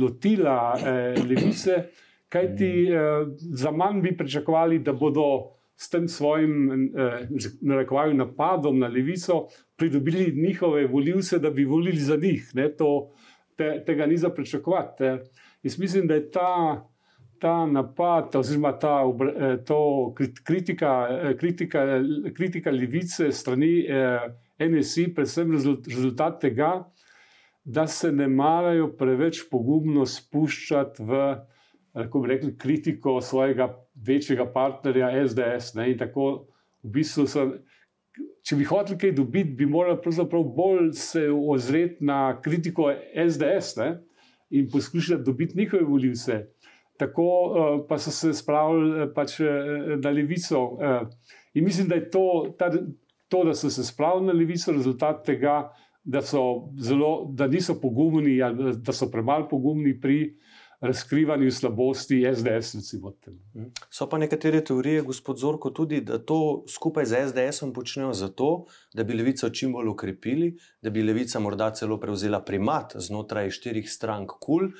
lotila 0.00 0.74
eh, 0.78 1.14
levice, 1.28 1.84
kajti 2.30 2.70
eh, 2.88 3.26
za 3.36 3.70
manj 3.70 4.00
bi 4.02 4.16
pričakovali, 4.16 4.78
da 4.78 4.92
bodo. 4.92 5.56
S 5.80 5.88
tem 5.88 6.08
svojim 6.08 6.72
eh, 6.92 8.12
napadom 8.12 8.78
na 8.78 8.86
levico 8.86 9.46
pridobili 9.76 10.32
njihove 10.36 10.86
voljivce, 10.86 11.38
da 11.38 11.50
bi 11.50 11.64
volili 11.64 11.96
za 11.96 12.16
njih. 12.16 12.50
Ne, 12.54 12.68
to, 12.76 13.10
te, 13.56 13.84
tega 13.86 14.06
ni 14.06 14.16
za 14.16 14.28
pričakovati. 14.28 15.04
Jaz 15.62 15.78
mislim, 15.78 16.06
da 16.06 16.14
je 16.14 16.30
ta, 16.30 16.84
ta 17.40 17.66
napad, 17.66 18.36
oziroma 18.36 18.72
ta 18.78 19.02
eh, 19.40 19.56
kritika, 20.44 21.08
eh, 21.10 21.36
kritika, 21.36 21.86
kritika 22.36 22.70
levice 22.70 23.32
strani 23.32 23.86
eh, 23.88 24.20
NSI, 24.68 25.14
predvsem 25.14 25.52
rezultat 25.52 26.40
tega, 26.40 26.84
da 27.64 27.86
se 27.86 28.12
ne 28.12 28.28
marajo 28.28 28.88
preveč 28.96 29.42
pogumno 29.50 30.06
spuščati 30.06 31.04
v 31.04 31.36
rekli, 31.94 32.56
kritiko 32.58 33.20
svojega 33.20 33.68
večjega 33.94 34.46
partnerja 34.52 35.28
SDS. 35.28 35.74
Ne, 35.74 35.90
in 35.92 35.98
tako 35.98 36.46
v 36.82 36.94
bistvu 36.94 37.26
so 37.26 37.46
če 38.46 38.56
bi 38.58 38.66
hotel 38.68 38.98
kaj 39.00 39.12
dobiti, 39.16 39.54
bi 39.58 39.68
morali 39.68 40.00
pravzaprav 40.02 40.46
bolj 40.56 40.92
se 40.98 41.26
ozreti 41.30 42.04
na 42.04 42.40
kritiko 42.42 42.90
SDS 43.14 43.76
ne? 43.80 43.90
in 44.50 44.66
poskušati 44.70 45.22
dobiti 45.22 45.58
njihove 45.58 45.84
voljivce. 45.86 46.40
Tako 46.98 47.26
uh, 47.26 47.68
pa 47.88 47.98
so 47.98 48.10
se 48.10 48.32
spravili 48.34 49.04
uh, 49.04 49.12
pač, 49.14 49.38
uh, 49.40 49.94
na 50.02 50.10
levico. 50.10 50.64
Uh, 50.74 51.06
in 51.54 51.64
mislim, 51.64 51.88
da 51.88 51.94
je 51.94 52.10
to, 52.10 52.24
ta, 52.58 52.70
to, 53.28 53.44
da 53.44 53.54
so 53.54 53.70
se 53.70 53.84
spravili 53.84 54.26
na 54.26 54.32
levico, 54.32 54.72
rezultat 54.72 55.22
tega, 55.26 55.70
da, 56.04 56.20
zelo, 56.20 57.30
da 57.36 57.46
niso 57.46 57.76
pogumni, 57.80 58.38
da 58.82 58.92
so 58.92 59.08
premalo 59.12 59.48
pogumni 59.48 59.94
pri 60.00 60.18
uh, 60.26 60.59
razkrivanju 60.80 61.50
slabosti 61.50 62.24
SDS. 62.34 62.74
Recimo. 62.74 63.12
Mhm. 63.54 63.64
So 63.90 64.08
pa 64.08 64.18
nekatere 64.18 64.64
teorije, 64.64 65.02
gospod 65.02 65.38
Zorko, 65.38 65.70
tudi, 65.70 66.00
da 66.00 66.18
to 66.18 66.64
skupaj 66.68 67.04
z 67.04 67.26
SDS-om 67.28 67.72
počnejo 67.72 68.12
zato, 68.12 68.64
da 68.94 69.04
bi 69.04 69.14
levico 69.14 69.50
čim 69.50 69.72
bolj 69.72 69.88
ukrepili, 69.88 70.56
da 70.82 70.90
bi 70.90 71.02
levica 71.02 71.40
morda 71.40 71.70
celo 71.70 72.00
prevzela 72.00 72.40
primat 72.44 72.92
znotraj 72.96 73.50
štirih 73.50 73.92
strank 73.92 74.30
KUL. 74.40 74.70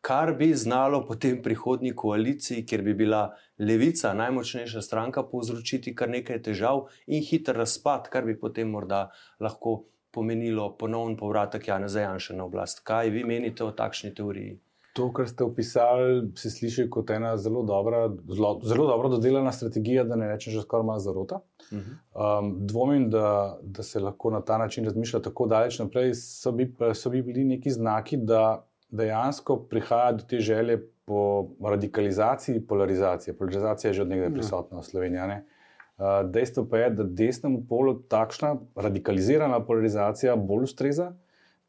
Kar 0.00 0.32
bi 0.34 0.54
znalo 0.54 1.06
potem 1.06 1.42
prihodnji 1.42 1.92
koaliciji, 1.96 2.64
kjer 2.66 2.82
bi 2.82 2.94
bila 2.94 3.34
levica 3.58 4.14
najmočnejša 4.14 4.82
stranka, 4.82 5.22
povzročiti 5.28 5.94
kar 5.94 6.08
nekaj 6.08 6.40
težav 6.42 6.86
in 7.06 7.20
hiter 7.22 7.56
razpad, 7.56 8.08
kar 8.08 8.24
bi 8.24 8.38
potem 8.40 8.70
morda 8.70 9.10
lahko 9.40 9.82
pomenilo 10.10 10.76
ponovno 10.78 11.16
povratek 11.16 11.68
Jana 11.68 11.88
Zajanša 11.88 12.34
na 12.34 12.44
oblast. 12.44 12.80
Kaj 12.84 13.10
vi 13.10 13.24
menite 13.24 13.64
o 13.64 13.70
takšni 13.76 14.14
teoriji? 14.14 14.56
To, 14.92 15.12
kar 15.14 15.28
ste 15.28 15.44
opisali, 15.44 16.32
se 16.36 16.50
sliši 16.50 16.88
kot 16.90 17.10
ena 17.14 17.36
zelo 17.38 17.62
dobra, 17.62 18.08
zelo, 18.28 18.56
zelo 18.66 18.86
dobro 18.86 19.08
dodelana 19.08 19.52
strategija, 19.52 20.04
da 20.04 20.16
ne 20.16 20.28
rečem, 20.32 20.52
že 20.52 20.64
skoraj 20.64 20.86
malo 20.86 20.98
zarota. 20.98 21.40
Uh 21.70 21.78
-huh. 21.78 22.38
um, 22.40 22.66
dvomim, 22.66 23.10
da, 23.10 23.58
da 23.62 23.82
se 23.82 24.00
lahko 24.00 24.30
na 24.30 24.40
ta 24.40 24.58
način 24.58 24.84
razmišlja 24.84 25.20
tako 25.20 25.46
daleč 25.46 25.78
naprej. 25.78 26.14
So 26.14 26.52
bi, 26.52 26.74
so 26.94 27.10
bi 27.10 27.22
bili 27.22 27.44
neki 27.44 27.70
znaki, 27.70 28.16
da 28.16 28.66
dejansko 28.90 29.56
prihaja 29.56 30.12
do 30.12 30.24
te 30.24 30.40
želje 30.40 30.86
po 31.04 31.48
radikalizaciji, 31.64 32.66
polarizaciji. 32.66 33.34
Polarizacija 33.34 33.88
je 33.88 33.92
že 33.92 34.02
od 34.02 34.08
nekdaj 34.08 34.32
prisotna 34.32 34.78
v 34.78 34.82
Sloveniji. 34.82 35.22
Uh, 35.22 36.30
dejstvo 36.30 36.66
pa 36.70 36.78
je, 36.78 36.90
da 36.90 37.04
desnemu 37.04 37.62
polu 37.68 38.02
takšna 38.02 38.56
radikalizirana 38.74 39.64
polarizacija 39.66 40.36
bolj 40.36 40.62
ustreza 40.62 41.12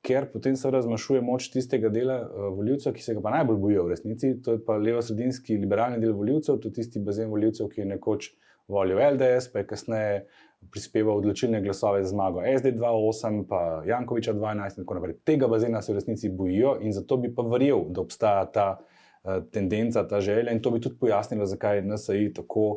ker 0.02 0.26
potem 0.34 0.56
se 0.56 0.72
razmašuje 0.72 1.22
moč 1.22 1.50
tistega 1.54 1.90
dela 1.90 2.18
uh, 2.22 2.50
voljivcev, 2.58 2.94
ki 2.94 3.04
se 3.04 3.16
ga 3.16 3.22
pa 3.22 3.34
najbolj 3.38 3.58
bojijo 3.62 3.86
v 3.86 3.94
resnici. 3.94 4.32
To 4.46 4.56
je 4.56 4.62
pa 4.66 4.78
levo-sredinski 4.82 5.58
liberalni 5.62 6.02
del 6.02 6.16
voljivcev, 6.18 6.58
to 6.62 6.70
je 6.70 6.80
tisti 6.80 7.02
bazen 7.06 7.30
voljivcev, 7.30 7.70
ki 7.70 7.84
je 7.84 7.90
nekoč 7.94 8.32
volil 8.72 9.02
LDS, 9.14 9.52
pa 9.54 9.62
je 9.62 9.68
kasneje 9.68 10.24
prispeval 10.72 11.18
odločilne 11.18 11.62
glasove 11.62 12.04
za 12.04 12.10
zmago 12.14 12.42
SD2-8, 12.46 13.44
pa 13.50 13.62
Jankoviča 13.86 14.34
12 14.38 14.78
in 14.78 14.86
tako 14.86 14.98
naprej. 15.00 15.18
Tega 15.26 15.50
bazena 15.50 15.82
se 15.82 15.94
v 15.94 15.98
resnici 16.00 16.30
bojijo 16.30 16.78
in 16.82 16.94
zato 16.94 17.18
bi 17.18 17.34
pa 17.36 17.46
verjel, 17.46 17.86
da 17.90 18.02
obstaja 18.02 18.46
ta 18.46 18.68
uh, 18.78 19.42
tendenca, 19.54 20.08
ta 20.08 20.22
želja 20.22 20.54
in 20.54 20.62
to 20.62 20.72
bi 20.72 20.82
tudi 20.82 20.98
pojasnilo, 21.02 21.46
zakaj 21.46 21.84
NSAI 21.86 22.32
tako. 22.34 22.72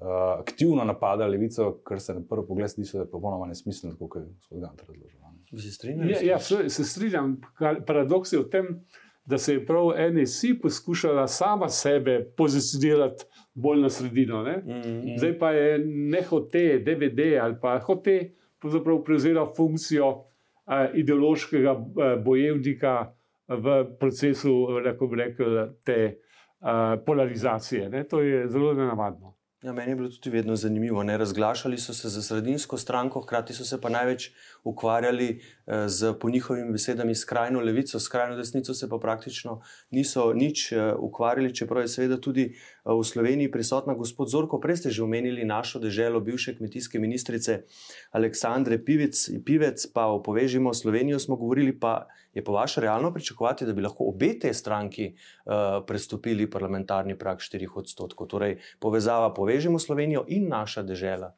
Uh, 0.00 0.40
aktivno 0.40 0.84
napada 0.88 1.26
levico, 1.28 1.74
kar 1.84 2.00
se 2.00 2.14
na 2.16 2.22
prvi 2.28 2.46
pogled 2.48 2.72
zdi, 2.72 2.88
da 2.92 3.04
je 3.04 3.10
popolnoma 3.10 3.50
nesmiselno, 3.52 3.98
kot 4.00 4.22
je 4.22 4.30
gospod 4.32 4.64
Gant 4.64 4.80
razložil. 4.88 5.29
Bi 5.50 5.60
se 5.60 5.70
strinjali? 5.70 6.12
Ja, 6.12 6.18
ja, 6.22 6.38
se 6.68 6.84
strinjam. 6.84 7.40
Paradoks 7.86 8.32
je 8.32 8.38
v 8.38 8.48
tem, 8.50 8.66
da 9.24 9.38
se 9.38 9.54
je 9.54 9.66
prav 9.66 9.92
NSI 10.12 10.58
poskušala 10.62 11.26
sama 11.28 11.68
sebe 11.68 12.32
pozicionirati 12.36 13.24
bolj 13.54 13.80
na 13.80 13.90
sredino. 13.90 14.42
Mm 14.42 14.46
-hmm. 14.46 15.18
Zdaj 15.18 15.38
pa 15.38 15.50
je 15.50 15.78
ne 15.84 16.22
hote, 16.22 16.78
DVD 16.78 17.38
ali 17.42 17.56
pa 17.62 17.78
hote, 17.78 18.30
prevzela 19.04 19.52
funkcijo 19.56 20.08
uh, 20.08 20.24
ideološkega 20.94 21.72
uh, 21.72 22.24
bojevnika 22.24 23.12
v 23.48 23.84
procesu, 24.00 24.66
kako 24.84 25.06
bi 25.06 25.16
rekel, 25.16 25.68
te 25.84 26.16
uh, 26.60 27.04
polarizacije. 27.06 27.88
Ne? 27.88 28.04
To 28.04 28.20
je 28.20 28.48
zelo 28.48 28.74
nenavadno. 28.74 29.39
Ja, 29.62 29.72
meni 29.72 29.90
je 29.92 29.96
bilo 29.96 30.08
tudi 30.08 30.30
vedno 30.30 30.56
zanimivo. 30.56 31.02
Ne? 31.02 31.18
Razglašali 31.18 31.78
so 31.78 31.94
se 31.94 32.08
za 32.08 32.22
sredinsko 32.22 32.78
stranko, 32.78 33.20
hkrati 33.20 33.54
so 33.54 33.64
se 33.64 33.80
pa 33.80 33.88
največ 33.88 34.30
ukvarjali 34.64 35.42
z, 35.86 36.14
po 36.20 36.30
njihovimi 36.30 36.72
besedami, 36.72 37.14
skrajno 37.14 37.60
levico, 37.60 38.00
skrajno 38.00 38.36
desnico, 38.36 38.74
se 38.74 38.88
pa 38.88 38.98
praktično 38.98 39.60
niso 39.90 40.32
nič 40.34 40.72
eh, 40.72 40.94
ukvarjali, 40.98 41.54
čeprav 41.54 41.82
je 41.82 41.88
seveda 41.88 42.16
tudi 42.20 42.44
eh, 42.44 42.54
v 42.84 43.04
Sloveniji 43.04 43.50
prisotna 43.50 43.94
gospod 43.94 44.28
Zorko. 44.28 44.60
Prej 44.60 44.76
ste 44.76 44.90
že 44.90 45.02
omenili 45.02 45.44
našo 45.44 45.78
deželo, 45.78 46.20
bivše 46.20 46.56
kmetijske 46.56 46.98
ministrice 46.98 47.62
Aleksandre 48.10 48.78
Pivec, 48.84 49.30
Pivec 49.44 49.86
pa 49.94 50.06
o 50.06 50.22
povežimo 50.22 50.74
Slovenijo 50.74 51.18
smo 51.18 51.36
govorili, 51.36 51.78
pa 51.78 52.06
je 52.34 52.44
po 52.44 52.52
vaše 52.52 52.80
realno 52.80 53.12
pričakovati, 53.14 53.66
da 53.66 53.72
bi 53.72 53.82
lahko 53.82 54.04
obe 54.04 54.38
te 54.38 54.54
stranki 54.54 55.14
uh, 55.14 55.86
prestopili 55.86 56.50
parlamentarni 56.50 57.18
prak 57.18 57.38
4 57.38 57.66
odstotkov, 57.74 58.26
torej 58.26 58.58
povezava 58.78 59.34
povežimo 59.34 59.78
Slovenijo 59.78 60.24
in 60.28 60.48
naša 60.48 60.82
dežela 60.82 61.34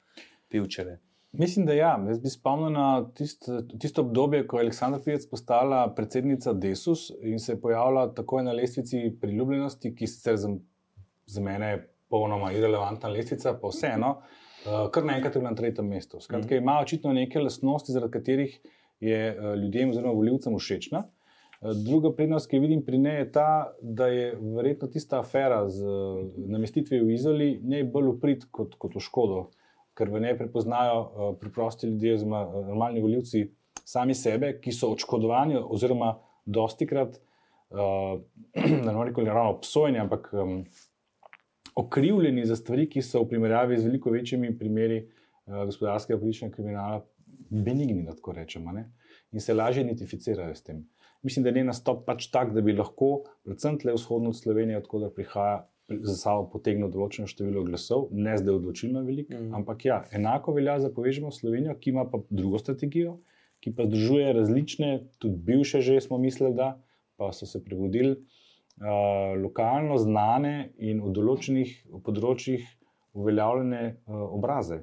Pivčeve. 0.49 1.12
Mislim, 1.33 1.67
da 1.67 1.73
ja. 1.73 2.05
Jaz 2.09 2.21
bi 2.21 2.29
spomnil 2.29 2.73
na 2.73 3.11
tisto, 3.15 3.63
tisto 3.81 4.03
obdobje, 4.03 4.47
ko 4.47 4.59
je 4.59 4.67
Aleksandra 4.67 5.01
Pijec 5.05 5.25
postala 5.31 5.95
predsednica 5.95 6.53
Desus 6.53 7.11
in 7.23 7.39
se 7.41 7.53
je 7.53 7.61
pojavila 7.61 8.15
takoj 8.15 8.43
na 8.43 8.53
lestvici 8.53 9.17
priljubljenosti, 9.21 9.95
ki 9.95 10.07
sicer 10.07 10.37
za, 10.37 10.51
za 11.27 11.41
mene 11.41 11.71
je 11.71 11.79
popolnoma 12.13 12.53
irrelevantna 12.53 13.09
lestvica, 13.09 13.55
pa 13.63 13.71
vseeno, 13.73 14.11
uh, 14.19 14.91
kar 14.93 15.09
naenkrat 15.09 15.37
je 15.37 15.43
na 15.43 15.55
tretjem 15.57 15.89
mestu. 15.89 16.21
Skratka, 16.21 16.55
mhm. 16.55 16.63
ima 16.63 16.79
očitno 16.83 17.13
neke 17.13 17.41
lastnosti, 17.41 17.93
zaradi 17.93 18.13
katerih 18.13 18.61
je 19.01 19.23
uh, 19.33 19.55
ljudem 19.57 19.91
oziroma 19.91 20.13
voljivcem 20.13 20.59
všečna. 20.59 21.03
Uh, 21.63 21.73
druga 21.87 22.13
prednost, 22.13 22.51
ki 22.51 22.61
jo 22.61 22.67
vidim 22.67 22.85
pri 22.85 22.99
njej, 22.99 23.19
je 23.19 23.33
ta, 23.33 23.49
da 23.81 24.07
je 24.13 24.37
verjetno 24.59 24.89
tista 24.93 25.21
afera 25.25 25.65
z 25.71 25.81
uh, 25.81 26.21
namestitvijo 26.37 27.09
v 27.09 27.17
Izoli 27.17 27.51
najbolj 27.65 28.13
uprit 28.13 28.45
kot, 28.51 28.77
kot 28.77 29.01
v 29.01 29.07
škodo 29.09 29.47
ker 29.99 30.11
v 30.11 30.21
njej 30.25 30.39
prepoznajo 30.39 31.01
uh, 31.01 31.35
preprosti 31.41 31.87
ljudje, 31.87 32.15
oziroma 32.15 32.47
uh, 32.47 32.67
normalni 32.67 33.03
voljivci, 33.03 33.47
sami 33.85 34.15
sebe, 34.15 34.55
ki 34.61 34.73
so 34.73 34.93
očkodovani, 34.95 35.59
oziroma 35.61 36.15
dosti 36.45 36.87
krat, 36.87 37.19
uh, 37.71 38.21
ne 38.87 38.93
morem 38.93 39.15
reči, 39.15 39.29
ravno 39.29 39.59
obsojeni, 39.59 39.99
ampak 39.99 40.33
okrivljeni 41.75 42.45
za 42.47 42.57
stvari, 42.57 42.89
ki 42.91 43.03
so 43.03 43.23
v 43.23 43.31
primerjavi 43.33 43.79
z 43.79 43.89
veliko 43.89 44.11
večjimi 44.13 44.51
primeri 44.59 45.07
gospodarskega 45.47 46.19
političnega 46.21 46.55
kriminala 46.55 46.99
benigni, 47.51 48.03
da 48.05 48.13
tako 48.17 48.33
rečemo, 48.33 48.73
ne? 48.73 48.91
in 49.33 49.41
se 49.41 49.55
lažje 49.55 49.83
identificirajo 49.83 50.55
s 50.55 50.63
tem. 50.63 50.83
Mislim, 51.23 51.43
da 51.43 51.49
je 51.49 51.55
njen 51.55 51.67
nastop 51.67 52.05
pač 52.07 52.27
tak, 52.31 52.53
da 52.55 52.61
bi 52.61 52.75
lahko, 52.75 53.25
predvsem 53.45 53.79
tle 53.79 53.95
vzhodno 53.95 54.33
od 54.33 54.37
Slovenije, 54.37 54.81
odkud 54.83 55.07
prihaja, 55.15 55.63
za 56.01 56.15
sabo 56.17 56.47
potegnil 56.53 56.91
določeno 56.93 57.29
število 57.31 57.65
glasov, 57.67 58.09
ne 58.13 58.37
zdaj 58.39 58.59
odločilno 58.61 59.03
veliko, 59.07 59.37
mm. 59.37 59.53
ampak 59.61 59.85
ja, 59.89 59.99
enako 60.15 60.57
velja 60.57 60.79
za 60.83 60.91
povežemo 60.95 61.33
Slovenijo, 61.35 61.77
ki 61.79 61.93
ima 61.93 62.07
pa 62.09 62.23
drugo 62.31 62.61
strategijo, 62.63 63.19
ki 63.63 63.75
pa 63.77 63.87
združuje 63.87 64.33
različne, 64.35 64.93
tudi 65.23 65.39
bivše, 65.49 65.83
že 65.85 66.01
smo 66.03 66.19
mislili, 66.19 66.55
da 66.59 66.75
pa 67.17 67.31
so 67.33 67.47
se 67.47 67.61
prebudili, 67.65 68.17
uh, 68.17 69.35
lokalno 69.43 69.99
znane 70.01 70.73
in 70.79 71.03
v 71.05 71.13
določenih 71.15 71.75
področjih 72.05 72.65
uveljavljene 73.19 73.83
uh, 73.89 74.25
obraze. 74.33 74.83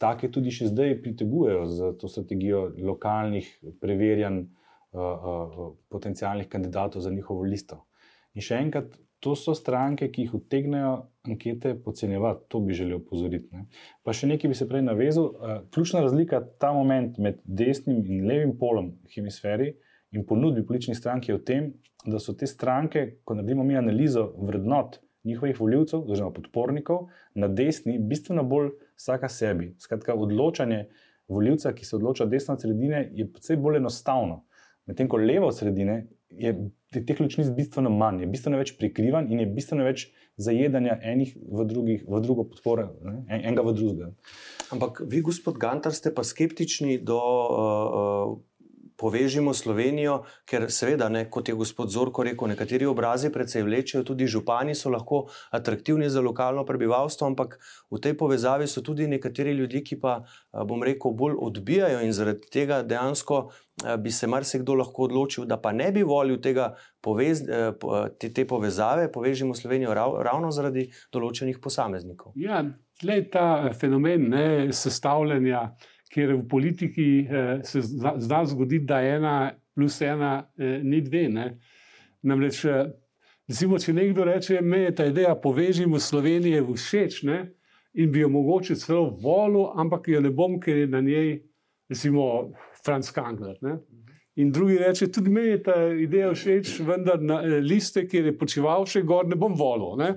Take 0.00 0.28
tudi 0.32 0.52
še 0.52 0.70
zdaj 0.70 0.98
pritegujejo 1.02 1.66
za 1.72 1.90
to 1.96 2.08
strategijo 2.12 2.66
lokalnih 2.76 3.48
preverjanj 3.80 4.42
uh, 4.44 5.00
uh, 5.00 5.58
potencijalnih 5.92 6.48
kandidatov 6.52 7.04
za 7.04 7.12
njihovo 7.12 7.44
listo. 7.48 7.82
In 8.36 8.44
še 8.44 8.60
enkrat, 8.60 8.96
to 9.20 9.34
so 9.36 9.54
stranke, 9.54 10.10
ki 10.12 10.26
jih 10.26 10.34
utegnejo 10.34 10.92
ankete 11.26 11.74
podcenjevati, 11.84 12.44
to 12.48 12.60
bi 12.60 12.74
želel 12.74 13.00
opozoriti. 13.00 13.48
Ne. 13.52 13.66
Pa 14.04 14.14
še 14.14 14.28
nekaj 14.30 14.52
bi 14.52 14.58
se 14.58 14.68
prej 14.68 14.84
navezal. 14.86 15.30
Uh, 15.32 15.56
ključna 15.74 16.02
razlika 16.04 16.42
ta 16.60 16.72
moment 16.76 17.18
med 17.18 17.40
desnim 17.44 18.04
in 18.04 18.26
levim 18.28 18.54
polom 18.58 18.92
hemisferi 19.14 19.72
in 20.12 20.26
ponudbi 20.26 20.66
političnih 20.66 20.98
strank 20.98 21.28
je 21.28 21.36
v 21.36 21.42
tem, 21.44 21.72
da 22.06 22.20
so 22.22 22.36
te 22.38 22.46
stranke, 22.46 23.06
ko 23.24 23.34
naredimo 23.34 23.64
mi 23.66 23.76
analizo 23.76 24.28
vrednot 24.38 25.00
njihovih 25.26 25.60
voljivcev, 25.60 26.04
oziroma 26.06 26.32
podpornikov, 26.32 27.08
na 27.34 27.48
desni, 27.48 27.98
bistveno 27.98 28.44
bolj 28.46 28.70
vsaka 28.94 29.28
sebi. 29.28 29.72
Skratka, 29.82 30.14
odločanje 30.14 30.84
voljivca, 31.28 31.72
ki 31.74 31.84
se 31.84 31.96
odloča 31.96 32.28
desno 32.30 32.54
od 32.54 32.62
sredine, 32.62 33.08
je 33.12 33.26
precej 33.32 33.58
bolj 33.58 33.80
enostavno. 33.80 34.44
Medtem 34.86 35.08
ko 35.10 35.18
levo 35.18 35.50
od 35.50 35.56
sredine 35.58 36.04
je 36.30 36.52
teh 36.90 37.20
ločnic 37.20 37.50
bistveno 37.56 37.90
manj, 37.90 38.22
je 38.24 38.30
bistveno 38.30 38.58
več 38.60 38.74
prikrivan 38.78 39.30
in 39.30 39.42
je 39.42 39.46
bistveno 39.50 39.86
več 39.86 40.08
zajedanja 40.36 40.98
enih 41.12 41.36
v, 41.36 41.64
drugih, 41.68 42.02
v 42.08 42.20
drugo 42.24 42.44
podporo, 42.50 42.90
ne? 43.04 43.22
enega 43.38 43.64
v 43.64 43.74
drugega. 43.76 44.10
Ampak 44.74 45.00
vi, 45.08 45.22
gospod 45.24 45.60
Gantar, 45.62 45.94
ste 45.96 46.12
pa 46.12 46.26
skeptični 46.26 46.98
do. 46.98 47.20
Uh, 47.20 48.36
povežimo 48.96 49.54
Slovenijo, 49.54 50.22
ker 50.48 50.66
seveda, 50.72 51.08
ne, 51.12 51.26
kot 51.30 51.48
je 51.48 51.54
gospod 51.54 51.90
Zorko 51.92 52.24
rekel, 52.24 52.48
nekateri 52.48 52.86
obrazi 52.86 53.30
predvsej 53.32 53.62
vlečejo, 53.66 54.04
tudi 54.04 54.26
župani 54.26 54.74
so 54.74 54.90
lahko 54.90 55.26
atraktivni 55.50 56.08
za 56.10 56.20
lokalno 56.20 56.64
prebivalstvo, 56.64 57.26
ampak 57.26 57.58
v 57.90 58.00
tej 58.00 58.16
povezavi 58.16 58.66
so 58.66 58.82
tudi 58.82 59.08
nekateri 59.08 59.52
ljudje, 59.56 59.82
ki 59.84 60.00
pa, 60.00 60.18
bom 60.64 60.82
rekel, 60.82 61.12
bolj 61.12 61.36
odbijajo 61.48 62.00
in 62.06 62.12
zaradi 62.16 62.50
tega 62.52 62.82
dejansko 62.82 63.46
bi 64.00 64.10
se 64.10 64.26
marsikdo 64.26 64.74
lahko 64.74 65.04
odločil, 65.04 65.44
da 65.44 65.58
pa 65.60 65.72
ne 65.72 65.90
bi 65.92 66.02
volil 66.02 66.40
tega 66.40 66.70
povez, 67.04 67.42
te, 68.18 68.30
te 68.32 68.46
povezave, 68.48 69.10
povežimo 69.12 69.54
Slovenijo 69.54 69.94
rav, 69.94 70.16
ravno 70.24 70.50
zaradi 70.50 70.88
določenih 71.12 71.60
posameznikov. 71.60 72.32
Ja, 72.40 72.62
tle 73.00 73.20
ta 73.32 73.68
fenomen 73.76 74.30
ne, 74.32 74.46
sestavljanja 74.72 75.66
ker 76.12 76.34
v 76.34 76.42
politiki 76.48 77.08
eh, 77.24 77.64
se 77.64 77.82
zna 77.82 78.44
zgoditi, 78.46 78.84
da 78.86 79.00
ena 79.02 79.36
plus 79.76 80.00
ena 80.00 80.48
eh, 80.58 80.80
ni 80.82 81.00
dve. 81.00 81.28
Ne? 81.28 81.58
Namreč, 82.22 82.64
eh, 82.64 82.86
recimo, 83.48 83.78
če 83.78 83.92
nekdo 83.92 84.24
reče, 84.24 84.62
da 84.62 84.76
je 84.76 84.94
ta 84.94 85.06
ideja 85.10 85.34
povežimo 85.42 86.00
Slovenijo 86.00 86.72
všeč 86.74 87.22
ne? 87.28 87.42
in 87.96 88.10
bi 88.12 88.20
jo 88.20 88.28
mogoče 88.28 88.76
celo 88.76 89.10
volil, 89.22 89.70
ampak 89.80 90.08
jo 90.08 90.20
ne 90.20 90.30
bom, 90.30 90.58
ker 90.60 90.82
je 90.84 90.88
na 90.92 91.00
njej, 91.00 91.38
recimo, 91.88 92.52
Franz 92.84 93.10
Kangler. 93.12 93.56
Ne? 93.64 93.78
In 94.36 94.50
drugi 94.52 94.78
reče, 94.78 95.08
tudi 95.12 95.30
meni 95.32 95.54
je 95.54 95.62
ta 95.64 95.76
ideja 95.96 96.32
všeč, 96.34 96.80
vendar 96.84 97.22
na 97.22 97.40
eh, 97.44 97.60
liste, 97.64 98.04
kjer 98.08 98.32
je 98.32 98.38
počeval 98.38 98.84
še 98.88 99.04
gor, 99.08 99.28
ne 99.28 99.38
bom 99.40 99.56
volil. 99.56 99.96
Ne? 100.00 100.10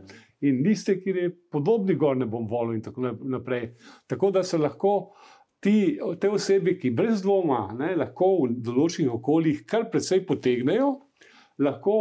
In 0.44 0.60
liste, 0.64 0.98
kjer 1.00 1.22
je 1.24 1.30
podobni 1.52 1.96
gor, 2.00 2.18
ne 2.20 2.28
bom 2.28 2.48
volil, 2.48 2.76
in 2.76 2.84
tako 2.84 3.12
naprej. 3.12 3.74
Tako 4.08 4.32
da 4.36 4.44
se 4.44 4.60
lahko 4.60 5.14
ti, 5.60 6.00
te 6.20 6.30
osebe, 6.30 6.76
ki 6.80 6.92
brez 6.96 7.24
dvoma 7.24 7.68
ne, 7.78 7.94
lahko 8.00 8.32
v 8.44 8.56
določenih 8.64 9.12
okoljih 9.20 9.66
kar 9.70 9.90
precej 9.92 10.24
potegnejo, 10.28 10.94
lahko 11.60 11.96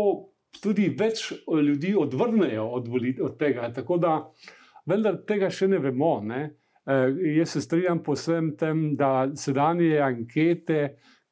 tudi 0.63 0.89
več 0.99 1.29
ljudi 1.47 1.95
odvrnejo 1.99 2.65
od, 2.79 2.89
od 3.27 3.37
tega. 3.41 3.69
Tako 3.75 3.99
da, 4.03 4.15
vendar 4.89 5.21
tega 5.29 5.51
še 5.51 5.69
ne 5.71 5.83
vemo. 5.83 6.19
Ne. 6.25 6.43
E, 6.89 6.99
jaz 7.37 7.57
se 7.57 7.63
strinjam 7.65 8.03
posebno 8.05 8.57
tem, 8.59 8.85
da 8.97 9.29
sedanje 9.37 9.99
ankete 10.03 10.81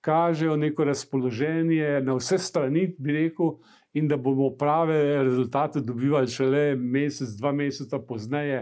kažejo 0.07 0.55
neko 0.61 0.85
razpoloženje 0.87 2.01
na 2.07 2.15
vse 2.19 2.39
strani, 2.39 2.89
bi 2.99 3.23
rekel. 3.23 3.59
In 3.97 4.11
da 4.11 4.19
bomo 4.21 4.51
prave 4.61 5.23
rezultate 5.25 5.81
dobivali 5.81 6.29
šele 6.29 6.75
mesec, 6.77 7.31
dva 7.39 7.49
meseca 7.57 7.97
pozneje, 8.05 8.59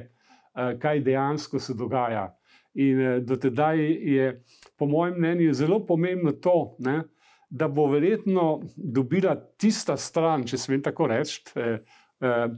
kaj 0.54 1.00
dejansko 1.02 1.58
se 1.58 1.74
dogaja. 1.74 2.28
In 2.74 3.00
eh, 3.00 3.20
do 3.20 3.36
tedaj 3.36 3.80
je, 4.14 4.30
po 4.78 4.86
mojem 4.86 5.18
mnenju, 5.18 5.52
zelo 5.54 5.80
pomembno 5.86 6.32
to, 6.32 6.76
ne, 6.78 7.02
da 7.50 7.68
bo 7.68 7.86
verjetno 7.86 8.62
dobila 8.76 9.36
tista 9.58 9.96
stran, 9.96 10.46
če 10.46 10.58
smem 10.58 10.82
tako 10.82 11.06
reči, 11.12 11.42
eh, 11.54 11.78
eh, 12.20 12.48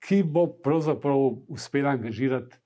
ki 0.00 0.22
bo 0.24 0.46
pravzaprav 0.64 1.26
uspela 1.52 1.96
angažirati. 1.96 2.56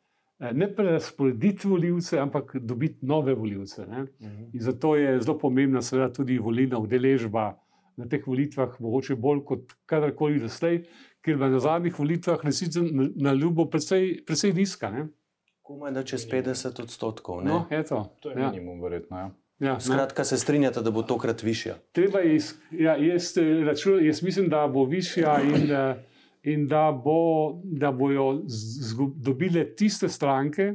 Ne 0.42 0.66
prerasporediti 0.74 1.68
voljivce, 1.70 2.16
ampak 2.18 2.56
dobiti 2.58 3.06
nove 3.06 3.34
voljivce. 3.34 3.86
Mhm. 3.86 4.48
In 4.52 4.60
zato 4.60 4.96
je 4.96 5.20
zelo 5.20 5.38
pomembna, 5.38 5.82
seveda, 5.82 6.12
tudi 6.12 6.38
volilna 6.38 6.78
udeležba 6.82 7.52
na 7.96 8.08
teh 8.08 8.26
volitvah, 8.26 8.74
mogoče 8.80 9.14
bolj 9.16 9.44
kot 9.46 9.74
kadarkoli 9.86 10.40
doslej, 10.42 10.82
ker 11.22 11.38
na 11.38 11.60
zadnjih 11.62 11.98
volitvah 11.98 12.42
resnično 12.42 13.06
na 13.16 13.32
ljubo 13.32 13.68
precej, 13.70 14.24
precej 14.26 14.52
nizka. 14.56 14.90
Ne? 14.90 15.06
Komaj 15.62 15.92
da 15.92 16.02
čez 16.02 16.26
50 16.30 16.82
odstotkov. 16.82 17.44
No, 17.44 17.64
to. 17.88 18.16
to 18.20 18.30
je 18.30 18.40
ja. 18.40 18.50
minimum, 18.50 18.82
verjetno. 18.82 19.18
Ja. 19.18 19.30
Ja, 19.62 19.80
Skratka, 19.80 20.24
se 20.24 20.38
strinjate, 20.38 20.82
da 20.82 20.90
bo 20.90 21.02
tokrat 21.02 21.42
višja? 21.42 21.76
Iz, 22.24 22.54
ja, 22.70 22.96
jaz, 22.96 23.36
eh, 23.38 23.64
račun, 23.64 24.00
jaz 24.04 24.22
mislim, 24.22 24.48
da 24.48 24.66
bo 24.68 24.84
višja 24.84 25.36
in, 25.42 25.70
eh, 25.70 25.94
in 26.42 26.66
da, 26.68 27.00
bo, 27.04 27.60
da 27.62 27.92
bojo 27.92 28.42
dobile 29.16 29.74
tiste 29.76 30.08
stranke 30.08 30.74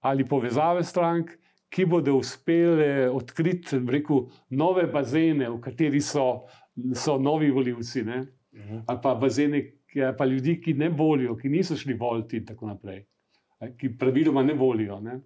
ali 0.00 0.26
povezave 0.28 0.84
strank, 0.84 1.30
ki 1.68 1.86
bodo 1.86 2.14
uspele 2.14 3.10
odkriti 3.10 3.80
rekel, 3.88 4.28
nove 4.50 4.86
bazene, 4.86 5.48
v 5.50 5.58
kateri 5.60 6.00
so, 6.00 6.44
so 6.94 7.16
novi 7.18 7.50
voljivci. 7.50 8.00
Uh 8.00 8.06
mhm. 8.06 8.28
-huh. 8.52 8.82
Ali 8.86 8.98
pa 9.02 9.14
bazene, 9.14 9.64
pa 10.18 10.24
ljudi, 10.24 10.60
ki 10.60 10.74
ne 10.74 10.88
volijo, 10.88 11.36
ki 11.36 11.48
niso 11.48 11.76
šli 11.76 11.94
voliti 11.94 12.36
in 12.36 12.46
tako 12.46 12.66
naprej 12.66 13.04
ki 13.78 13.94
praviloma 13.98 14.42
ne 14.42 14.54
volijo. 14.54 15.00
Ne? 15.00 15.20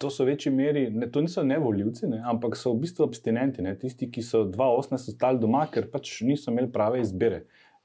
To 0.00 0.10
so 0.10 0.24
v 0.24 0.32
večji 0.32 0.52
meri, 0.52 0.86
ne, 0.90 1.10
to 1.12 1.20
niso 1.20 1.42
nevoljivci, 1.44 2.08
ne, 2.08 2.22
ampak 2.24 2.56
so 2.56 2.72
v 2.72 2.86
bistvu 2.86 3.04
abstinenti, 3.04 3.62
ne, 3.64 3.74
tisti, 3.76 4.08
ki 4.10 4.22
so 4.24 4.46
2018 4.48 5.12
ostali 5.12 5.40
doma, 5.42 5.66
ker 5.72 5.90
pač 5.92 6.22
niso 6.24 6.52
imeli 6.52 6.70
prave 6.72 7.02
izbire. 7.04 7.42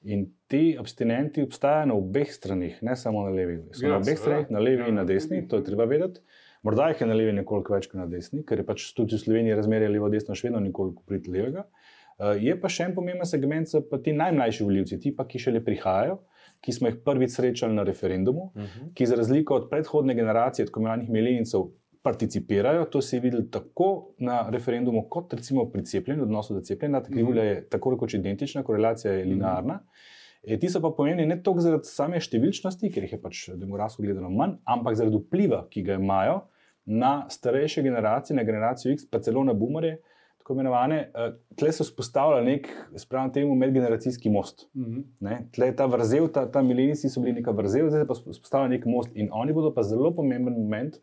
In 0.07 0.25
ti 0.51 0.77
abstinenti 0.79 1.43
obstajajo 1.43 1.89
na 1.91 1.97
obeh 1.99 2.31
stranih, 2.31 2.79
ne 2.83 2.95
samo 2.99 3.25
na 3.27 3.36
levi. 3.36 3.59
So 3.75 3.86
ja, 3.86 3.93
na 3.93 3.99
obeh 3.99 4.19
stranih, 4.19 4.49
na 4.51 4.63
levi 4.63 4.83
ja. 4.83 4.89
in 4.91 4.99
na 4.99 5.03
desni, 5.07 5.41
to 5.47 5.59
je 5.59 5.67
treba 5.67 5.88
vedeti. 5.91 6.23
Morda 6.63 6.88
jih 6.91 7.03
je 7.03 7.07
na 7.07 7.15
levi 7.19 7.36
nekoliko 7.36 7.75
več 7.75 7.89
kot 7.91 7.99
na 7.99 8.07
desni, 8.07 8.45
ker 8.47 8.62
je 8.62 8.67
pač 8.67 8.86
tudi 8.95 9.17
v 9.17 9.23
Sloveniji 9.25 9.55
razmerje 9.59 9.91
levo-desno 9.91 10.36
še 10.39 10.47
vedno 10.47 10.63
nekoliko 10.63 11.03
prid 11.07 11.27
levega. 11.27 11.65
Uh, 12.13 12.38
je 12.39 12.55
pa 12.59 12.71
še 12.71 12.88
en 12.88 12.95
pomemben 12.95 13.27
segment, 13.27 13.67
so 13.67 13.81
pa 13.89 13.99
ti 13.99 14.13
najmlajši 14.15 14.63
voljivci, 14.63 14.99
ti 15.03 15.12
pa, 15.15 15.25
ki 15.27 15.41
šele 15.43 15.63
prihajajo, 15.65 16.21
ki 16.63 16.71
smo 16.71 16.88
jih 16.88 16.97
prvič 17.06 17.36
srečali 17.36 17.76
na 17.76 17.84
referendumu, 17.84 18.52
uh 18.56 18.62
mhm. 18.62 18.65
-huh. 18.65 18.93
ki 18.93 19.06
za 19.06 19.15
razliko 19.15 19.56
od 19.56 19.69
predhodne 19.69 20.15
generacije, 20.15 20.65
tako 20.65 20.80
imenovanih 20.80 21.10
milenijcev, 21.10 21.62
participirajo. 22.02 22.86
To 22.86 23.02
se 23.02 23.15
je 23.15 23.21
videlo 23.21 23.43
tako 23.43 24.13
na 24.17 24.49
referendumu, 24.49 25.10
kot 25.10 25.34
recimo 25.34 25.69
pri 25.71 25.86
cepljenju, 25.86 26.23
odnosu 26.23 26.54
do 26.54 26.62
cepljenja. 26.62 27.04
Ta 27.04 27.10
krivulja 27.10 27.43
je 27.43 27.69
tako 27.69 27.91
rekoč 27.91 28.13
identična, 28.13 28.63
korelacija 28.63 29.13
je 29.13 29.26
linearna. 29.26 29.73
Uh 29.73 29.80
-huh. 29.80 30.23
E, 30.43 30.60
ti 30.60 30.69
so 30.69 30.82
pa 30.82 30.91
pomembni 30.91 31.26
ne 31.26 31.38
toliko 31.43 31.63
zaradi 31.63 31.88
same 31.88 32.19
številčnosti, 32.19 32.89
ker 32.91 33.06
jih 33.06 33.13
je 33.15 33.19
pač 33.21 33.45
demografsko 33.56 34.04
gledano 34.04 34.32
manj, 34.34 34.58
ampak 34.67 34.97
zaradi 34.99 35.21
vpliva, 35.21 35.62
ki 35.71 35.86
ga 35.88 35.95
imajo 35.99 36.41
na 36.86 37.13
starejše 37.32 37.84
generacije, 37.86 38.36
na 38.36 38.43
generacijo 38.43 38.91
X, 38.91 39.08
pa 39.08 39.21
celo 39.23 39.45
na 39.47 39.56
boomerje, 39.56 40.02
tako 40.43 40.53
imenovane, 40.53 40.97
uh, 41.15 41.34
tle 41.56 41.71
so 41.71 41.86
spostavili 41.88 42.43
nek, 42.51 42.67
spravim 42.99 43.32
temu, 43.34 43.56
medgeneracijski 43.56 44.29
most. 44.29 44.67
Mm 44.73 44.84
-hmm. 44.84 45.38
Tle 45.56 45.67
je 45.67 45.75
ta 45.75 45.86
vrzel, 45.86 46.27
ta, 46.27 46.51
ta 46.51 46.62
milenijci 46.62 47.10
so 47.10 47.21
bili 47.21 47.34
neka 47.34 47.51
vrzel, 47.51 47.89
zdaj 47.89 48.08
pa 48.08 48.15
spostavili 48.15 48.75
nek 48.75 48.86
most 48.86 49.15
in 49.15 49.29
oni 49.32 49.53
bodo 49.53 49.73
pa 49.73 49.84
zelo 49.84 50.12
pomemben 50.15 50.53
moment, 50.53 50.99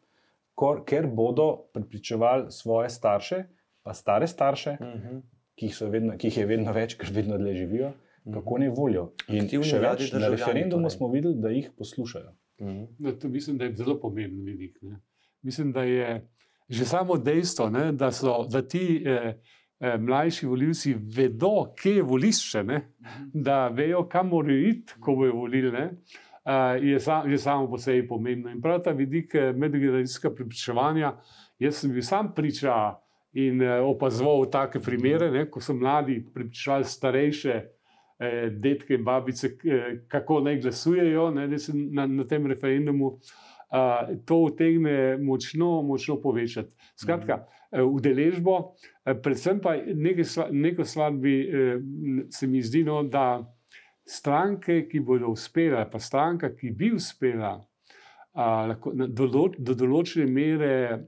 kor, 0.55 0.85
ker 0.85 1.07
bodo 1.07 1.57
pripričevali 1.73 2.51
svoje 2.51 2.89
starše, 2.89 3.45
pa 3.83 3.95
stare 3.95 4.27
starše, 4.27 4.77
mm 4.81 4.85
-hmm. 4.85 5.23
ki, 5.55 5.67
jih 5.67 5.77
vedno, 5.91 6.19
ki 6.19 6.27
jih 6.27 6.39
je 6.39 6.47
vedno 6.47 6.73
več, 6.73 6.95
ker 6.95 7.09
vedno 7.13 7.39
dlje 7.39 7.55
živijo, 7.55 7.93
kako 8.35 8.59
ne 8.59 8.69
volijo. 8.69 9.13
In 9.29 9.45
Aktivni 9.45 9.67
še 9.67 9.79
več, 9.79 10.13
na 10.13 10.29
referendumu 10.29 10.83
torej. 10.83 10.97
smo 10.97 11.09
videli, 11.09 11.35
da 11.35 11.49
jih 11.49 11.71
poslušajo. 11.79 12.33
Mhm. 12.61 12.85
No, 12.99 13.13
to 13.13 13.29
mislim, 13.29 13.59
da 13.59 13.65
je 13.65 13.77
zelo 13.77 14.01
pomemben 14.01 14.45
vidik. 14.45 14.79
Ne. 14.83 15.01
Mislim, 15.43 15.73
da 15.73 15.83
je 15.83 16.29
že 16.71 16.85
samo 16.85 17.17
dejstvo, 17.19 17.71
ne, 17.71 17.93
da, 17.93 18.13
so, 18.13 18.45
da 18.51 18.63
ti 18.63 19.03
eh, 19.07 19.35
eh, 19.81 19.99
mlajši 19.99 20.47
volivci 20.47 20.95
vedo, 21.17 21.73
kje 21.75 21.97
je 21.97 22.03
volišče, 22.03 22.63
ne, 22.65 22.81
da 23.35 23.69
vejo, 23.69 24.05
kam 24.09 24.29
morajo 24.29 24.69
iti, 24.69 24.95
ko 25.01 25.17
bojo 25.19 25.35
volili. 25.43 25.73
Ne, 25.73 25.91
eh, 26.45 26.79
je, 26.93 27.01
sa, 27.01 27.23
je 27.27 27.39
samo 27.39 27.71
po 27.71 27.79
sebi 27.79 28.07
pomembno. 28.09 28.51
In 28.51 28.63
prav 28.63 28.83
ta 28.85 28.95
vidik 28.95 29.35
eh, 29.35 29.53
medgeneracijskega 29.53 30.35
prepričevanja, 30.35 31.15
jaz 31.59 31.83
sem 31.83 31.93
bil 31.93 32.07
sam 32.07 32.35
priča 32.35 32.77
in 33.33 33.63
eh, 33.63 33.81
opazoval 33.81 34.47
take 34.51 34.81
primere, 34.81 35.31
ne, 35.31 35.45
ko 35.51 35.61
so 35.61 35.75
mladi 35.75 36.21
prepričevali 36.35 36.85
starejše 36.85 37.55
eh, 38.19 38.51
detke 38.51 38.95
in 38.95 39.05
babice, 39.05 39.57
eh, 39.65 40.01
kako 40.09 40.41
naj 40.41 40.61
glasujejo 40.61 41.31
ne, 41.31 41.49
na, 41.75 42.07
na 42.07 42.27
tem 42.27 42.47
referendumu. 42.47 43.19
To 44.27 44.37
utegne 44.37 45.17
močno, 45.23 45.83
močno 45.83 46.17
povečati. 46.21 46.73
Skratka, 46.97 47.47
eh, 47.73 47.83
udeležbo, 47.83 48.75
eh, 49.07 49.15
predvsem 49.15 49.61
pa 49.63 49.77
sva- 50.25 50.51
neko 50.51 50.85
stvar 50.85 51.13
bi 51.13 51.35
m, 51.49 52.25
se 52.31 52.47
mi 52.47 52.63
zdi, 52.63 52.85
no, 52.85 53.03
da 53.03 53.47
stranke, 54.05 54.89
ki 54.89 55.01
bodo 55.01 55.31
uspele, 55.31 55.85
pa 55.91 55.99
stranka, 55.99 56.51
ki 56.57 56.71
bi 56.71 56.91
uspela 56.93 57.61
lahko, 58.35 58.93
do, 58.93 59.07
dolo- 59.07 59.55
do 59.59 59.75
določene 59.75 60.27
mere 60.27 61.07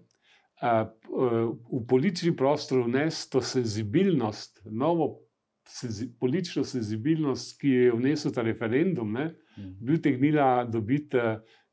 v 0.62 1.84
politični 1.88 2.36
prostor 2.36 2.84
vnesti 2.86 3.32
to 3.32 3.40
senzibilnost, 3.40 4.62
novo 4.70 5.18
senzi, 5.66 6.06
politično 6.20 6.64
senzibilnost, 6.64 7.56
ki 7.60 7.68
jo 7.68 7.82
je 7.82 7.92
vnesel 7.92 8.32
ta 8.32 8.42
referendum, 8.42 9.12
ne, 9.12 9.32
bi 9.56 9.94
utegnila 9.98 10.64
dobiti 10.64 11.18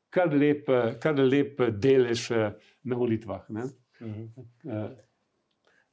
kar 0.09 0.33
lep, 0.33 0.71
kar 1.01 1.19
lep 1.19 1.61
delež 1.81 2.31
eh, 2.31 2.49
na 2.83 2.95
volitvah. 2.95 3.45
Ne. 3.49 3.69
Eh, 3.99 4.89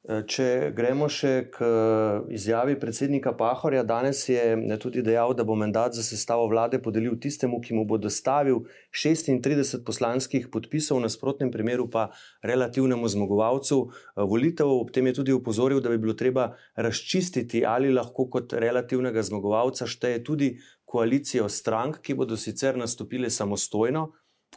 Če 0.07 0.71
gremo 0.71 1.09
še 1.11 1.49
k 1.51 1.67
eh, 1.67 2.27
izjavi 2.37 2.77
predsednika 2.79 3.33
Pahorja, 3.35 3.81
danes 3.83 4.21
je 4.29 4.77
tudi 4.79 5.01
dejal, 5.03 5.33
da 5.35 5.43
bo 5.43 5.57
mandat 5.59 5.97
za 5.97 6.05
sestavo 6.05 6.45
vlade 6.47 6.79
podelil 6.79 7.17
tistemu, 7.19 7.59
ki 7.59 7.75
mu 7.75 7.83
bo 7.83 7.97
dostavil 7.99 8.61
36 8.95 9.83
poslanskih 9.83 10.47
podpisov, 10.53 11.01
v 11.01 11.09
nasprotnem 11.09 11.51
primeru 11.51 11.89
pa 11.91 12.05
relativnemu 12.39 13.03
zmagovalcu 13.03 13.81
volitev. 14.15 14.71
Ob 14.77 14.95
tem 14.95 15.11
je 15.11 15.17
tudi 15.19 15.35
upozoril, 15.35 15.83
da 15.83 15.91
bi 15.91 15.99
bilo 15.99 16.15
treba 16.15 16.53
razčistiti, 16.79 17.65
ali 17.67 17.91
lahko 17.91 18.29
kot 18.31 18.55
relativnega 18.55 19.25
zmagovalca 19.27 19.89
šteje 19.91 20.23
tudi 20.23 20.53
koalicijo 20.87 21.49
strank, 21.49 21.99
ki 22.01 22.15
bodo 22.15 22.37
sicer 22.39 22.77
nastopile 22.79 23.29
samostojno. 23.29 24.07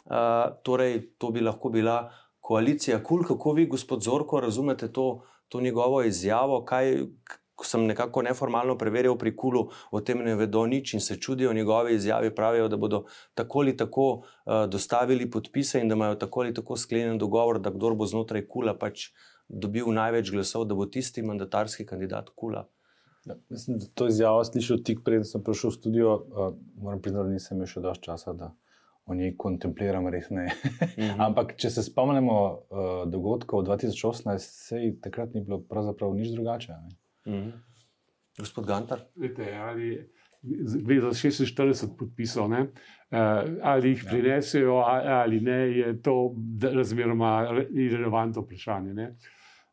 Uh, 0.05 0.55
torej, 0.63 1.01
to 1.19 1.31
bi 1.35 1.43
lahko 1.43 1.69
bila 1.69 1.97
koalicija 2.39 3.01
KUL. 3.03 3.25
Kako 3.27 3.53
vi, 3.57 3.67
gospod 3.67 4.03
Zorko, 4.03 4.39
razumete 4.39 4.87
to, 4.93 5.23
to 5.51 5.61
njegovo 5.61 6.01
izjavo? 6.07 6.63
Kaj, 6.65 6.93
sem 7.67 7.83
nekako 7.85 8.23
neformalno 8.25 8.77
preveril 8.77 9.17
pri 9.19 9.35
KUL-u, 9.35 9.67
o 9.91 10.01
tem 10.01 10.23
ne 10.23 10.35
vedo 10.39 10.63
nič 10.65 10.93
in 10.95 11.03
se 11.03 11.19
čudijo 11.19 11.53
njegovi 11.53 11.95
izjavi. 11.99 12.31
Pravijo, 12.35 12.67
da 12.71 12.77
bodo 12.77 13.03
tako 13.35 13.59
ali 13.59 13.75
tako 13.77 14.07
uh, 14.13 14.65
dostavili 14.69 15.29
podpise 15.31 15.81
in 15.81 15.91
da 15.91 15.99
imajo 15.99 16.15
tako 16.15 16.47
ali 16.47 16.53
tako 16.53 16.77
sklenjen 16.77 17.17
dogovor, 17.17 17.59
da 17.59 17.75
kdo 17.75 17.95
bo 17.95 18.07
znotraj 18.07 18.47
KUL-a 18.47 18.77
pač 18.77 19.09
dobil 19.49 19.91
največ 19.91 20.31
glasov, 20.31 20.65
da 20.65 20.75
bo 20.75 20.85
tisti 20.85 21.21
mandatarski 21.21 21.85
kandidat 21.85 22.31
KUL-a. 22.35 22.69
Ja, 23.23 23.35
mislim, 23.49 23.77
da 23.77 23.85
to 23.93 24.07
izjavo 24.07 24.43
slišal 24.43 24.77
tik 24.79 25.03
preden 25.03 25.25
sem 25.25 25.43
prišel 25.43 25.69
v 25.69 25.73
studio. 25.73 26.13
Uh, 26.15 26.53
moram 26.77 27.01
priznati, 27.01 27.27
da 27.27 27.33
nisem 27.33 27.57
imel 27.57 27.67
še 27.67 27.79
dovolj 27.79 27.99
časa, 28.01 28.33
da 28.33 28.47
o 29.05 29.15
njej 29.15 29.35
kontempliram, 29.37 30.07
res 30.07 30.29
ne. 30.29 30.47
Mhm. 30.95 31.19
Ampak, 31.27 31.55
če 31.55 31.69
se 31.69 31.83
spomnimo 31.83 32.37
uh, 32.41 32.79
dogodkov 33.07 33.63
2018, 33.63 34.37
sej 34.39 34.95
takrat 34.99 35.33
ni 35.33 35.41
bilo 35.41 35.59
pravzaprav 35.61 36.13
nič 36.13 36.31
drugače. 36.31 36.71
Ne? 36.73 36.97
Mhm. 37.27 37.51
Gospod 38.39 38.65
Gantar. 38.65 39.05
Vete, 39.15 39.51
ali 39.53 39.91
gre 40.81 41.01
za 41.01 41.09
46 41.11 41.91
podpisov, 41.95 42.47
ne? 42.49 42.61
Ali 43.61 43.89
jih 43.89 44.05
prinesejo 44.07 44.79
a- 44.79 44.95
ali 45.19 45.37
ne, 45.39 45.57
je 45.71 46.01
to 46.01 46.13
razmeroma 46.63 47.31
re- 47.51 47.67
irelevantno 47.75 48.41
vprašanje. 48.41 48.93
Ne? 48.95 49.05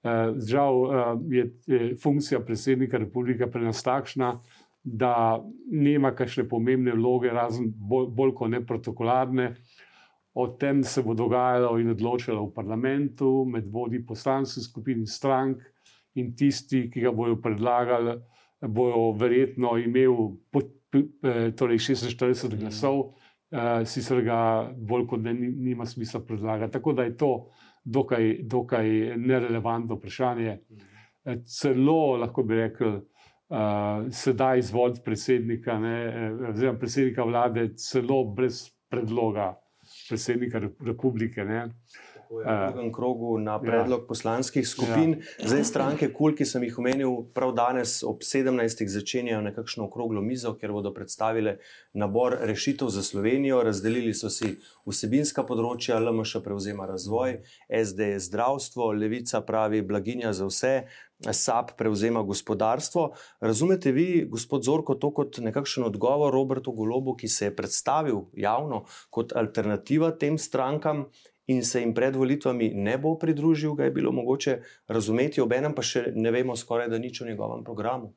Eh, 0.05 0.33
Žal 0.47 0.75
eh, 0.85 1.37
je 1.37 1.45
eh, 1.67 1.95
funkcija 2.03 2.41
predsednika 2.41 2.99
republike 2.99 3.47
pri 3.51 3.65
nas 3.65 3.83
takšna, 3.83 4.39
da 4.83 5.43
nima 5.71 6.15
kakšne 6.15 6.47
pomembne 6.49 6.95
vloge, 6.95 7.29
razen 7.35 7.67
bolj, 7.75 8.07
bolj 8.15 8.35
kot 8.35 8.51
ne 8.51 8.61
protokolarne. 8.67 9.55
O 10.39 10.47
tem 10.61 10.85
se 10.85 11.03
bo 11.03 11.15
dogajalo 11.19 11.79
in 11.81 11.91
odločalo 11.91 12.47
v 12.47 12.55
parlamentu, 12.55 13.45
med 13.45 13.67
vodji 13.73 14.05
poslanskih 14.07 14.63
skupin 14.63 15.03
in 15.03 15.07
strank, 15.07 15.65
in 16.15 16.35
tisti, 16.37 16.87
ki 16.91 17.01
ga 17.01 17.13
bodo 17.13 17.37
predlagali, 17.43 18.15
bodo 18.63 19.11
verjetno 19.19 19.77
imeli 19.79 20.29
pod, 20.51 20.71
torej 21.59 21.79
46 21.91 22.55
glasov, 22.55 23.15
eh, 23.51 23.85
sicer 23.85 24.23
ga 24.25 24.41
bolj 24.77 25.07
kot 25.07 25.21
ne 25.21 25.35
ni- 25.35 25.53
nima 25.53 25.87
smisla 25.87 26.21
predlagati. 26.21 26.73
Tako 26.73 26.93
da 26.93 27.03
je 27.03 27.17
to 27.17 27.33
dokaj, 27.91 28.39
dokaj 28.43 28.89
nerelevantno 29.17 29.97
vprašanje. 29.97 30.59
Eh, 31.25 31.39
Celo 31.47 32.17
lahko 32.17 32.43
bi 32.43 32.55
rekel, 32.55 33.01
uh, 33.49 34.07
sedaj 34.11 34.59
izvoliti 34.59 35.01
predsednika, 35.05 35.79
ne, 35.79 35.97
eh, 36.05 36.51
oziroma 36.51 36.79
predsednika 36.79 37.25
vlade, 37.25 37.69
celo 37.77 38.25
brez 38.25 38.69
predloga 38.91 39.55
predsednika 40.09 40.61
rep- 40.61 40.87
republike. 40.87 41.45
Ne. 41.45 41.69
V 42.31 42.45
Eh, 42.45 42.73
drugem 42.73 42.93
krogu 42.93 43.39
na 43.39 43.61
predlog 43.61 44.07
poslanskih 44.09 44.69
skupin. 44.69 45.11
Ja. 45.39 45.49
Zdaj, 45.49 45.65
stranke 45.65 46.09
KUL, 46.13 46.35
ki 46.37 46.45
sem 46.45 46.63
jih 46.67 46.77
omenil, 46.79 47.15
prav 47.35 47.55
danes 47.57 48.03
ob 48.05 48.21
17. 48.21 48.85
začenjajo 48.93 49.41
nekakšno 49.47 49.87
okroglo 49.89 50.21
mizo, 50.21 50.53
kjer 50.53 50.73
bodo 50.77 50.93
predstavile 50.93 51.57
nabor 51.97 52.37
rešitev 52.41 52.93
za 52.93 53.03
Slovenijo. 53.03 53.63
Razdelili 53.65 54.13
so 54.15 54.29
si 54.29 54.59
vsebinska 54.85 55.47
področja, 55.49 55.97
LMŠ 55.97 56.43
prevzema 56.45 56.87
razvoj, 56.91 57.39
SD 57.69 58.13
je 58.13 58.21
zdravstvo, 58.29 58.93
Levica 58.93 59.41
pravi 59.41 59.81
blaginja 59.83 60.33
za 60.37 60.51
vse. 60.51 60.75
SAP 61.33 61.73
prevzema 61.79 62.23
gospodarstvo. 62.23 63.09
Razumete 63.41 63.91
vi, 63.93 64.29
gospod 64.31 64.63
Zorko, 64.63 64.95
to 64.95 65.11
kot 65.11 65.41
nekakšen 65.43 65.89
odgovor 65.89 66.31
Robertu 66.33 66.73
Golobu, 66.73 67.17
ki 67.17 67.29
se 67.29 67.49
je 67.49 67.57
predstavil 67.57 68.21
javno 68.37 68.85
kot 69.11 69.33
alternativa 69.35 70.13
tem 70.15 70.39
strankam 70.39 71.09
in 71.49 71.65
se 71.65 71.81
jim 71.81 71.95
pred 71.95 72.17
volitvami 72.17 72.71
ne 72.75 72.99
bo 72.99 73.15
pridružil, 73.19 73.75
ga 73.75 73.85
je 73.85 73.91
bilo 73.91 74.13
mogoče 74.13 74.59
razumeti, 74.89 75.41
obenem 75.41 75.75
pa 75.75 75.83
še 75.83 76.11
ne 76.15 76.31
vemo 76.31 76.57
skoraj 76.57 76.91
da 76.93 76.99
nič 77.01 77.23
o 77.23 77.27
njegovem 77.27 77.65
programu. 77.65 78.13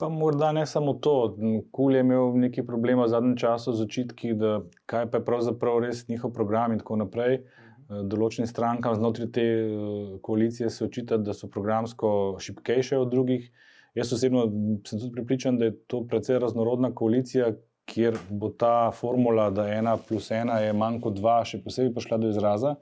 Pa 0.00 0.08
morda 0.08 0.52
ne 0.56 0.64
samo 0.66 0.94
to. 0.94 1.36
Kul 1.72 1.94
je 1.94 2.00
imel 2.00 2.32
nekaj 2.40 2.64
problema 2.64 3.04
v 3.04 3.12
zadnjem 3.12 3.36
času 3.36 3.74
z 3.76 3.84
očitki, 3.84 4.32
da 4.32 4.62
kaj 4.88 5.10
pa 5.12 5.20
je 5.20 5.26
pravzaprav 5.26 5.82
res 5.84 6.06
njihov 6.08 6.32
program 6.32 6.72
in 6.72 6.80
tako 6.80 6.96
naprej. 7.02 7.42
Eh, 7.42 8.04
Določenim 8.08 8.48
strankam 8.48 8.96
znotraj 8.96 9.28
te 9.36 9.44
eh, 9.44 10.14
koalicije 10.24 10.70
se 10.72 10.86
očita, 10.88 11.20
da 11.20 11.36
so 11.36 11.50
programsko 11.52 12.38
šipkejše 12.40 12.96
od 12.96 13.12
drugih. 13.12 13.50
Jaz 13.94 14.14
osebno 14.16 14.46
sem 14.86 14.96
tudi 14.96 15.12
pripričan, 15.12 15.58
da 15.58 15.68
je 15.68 15.76
to 15.90 16.06
precej 16.08 16.38
raznorodna 16.40 16.94
koalicija, 16.94 17.52
kjer 17.90 18.16
bo 18.30 18.52
ta 18.54 18.90
formula, 18.94 19.50
da 19.50 19.66
ena 19.72 19.96
plus 19.96 20.30
ena 20.30 20.60
je 20.62 20.72
manj 20.76 21.00
kot 21.04 21.18
dva, 21.18 21.40
še 21.46 21.62
posebej 21.64 21.94
prišla 21.96 22.20
do 22.22 22.30
izraza. 22.30 22.76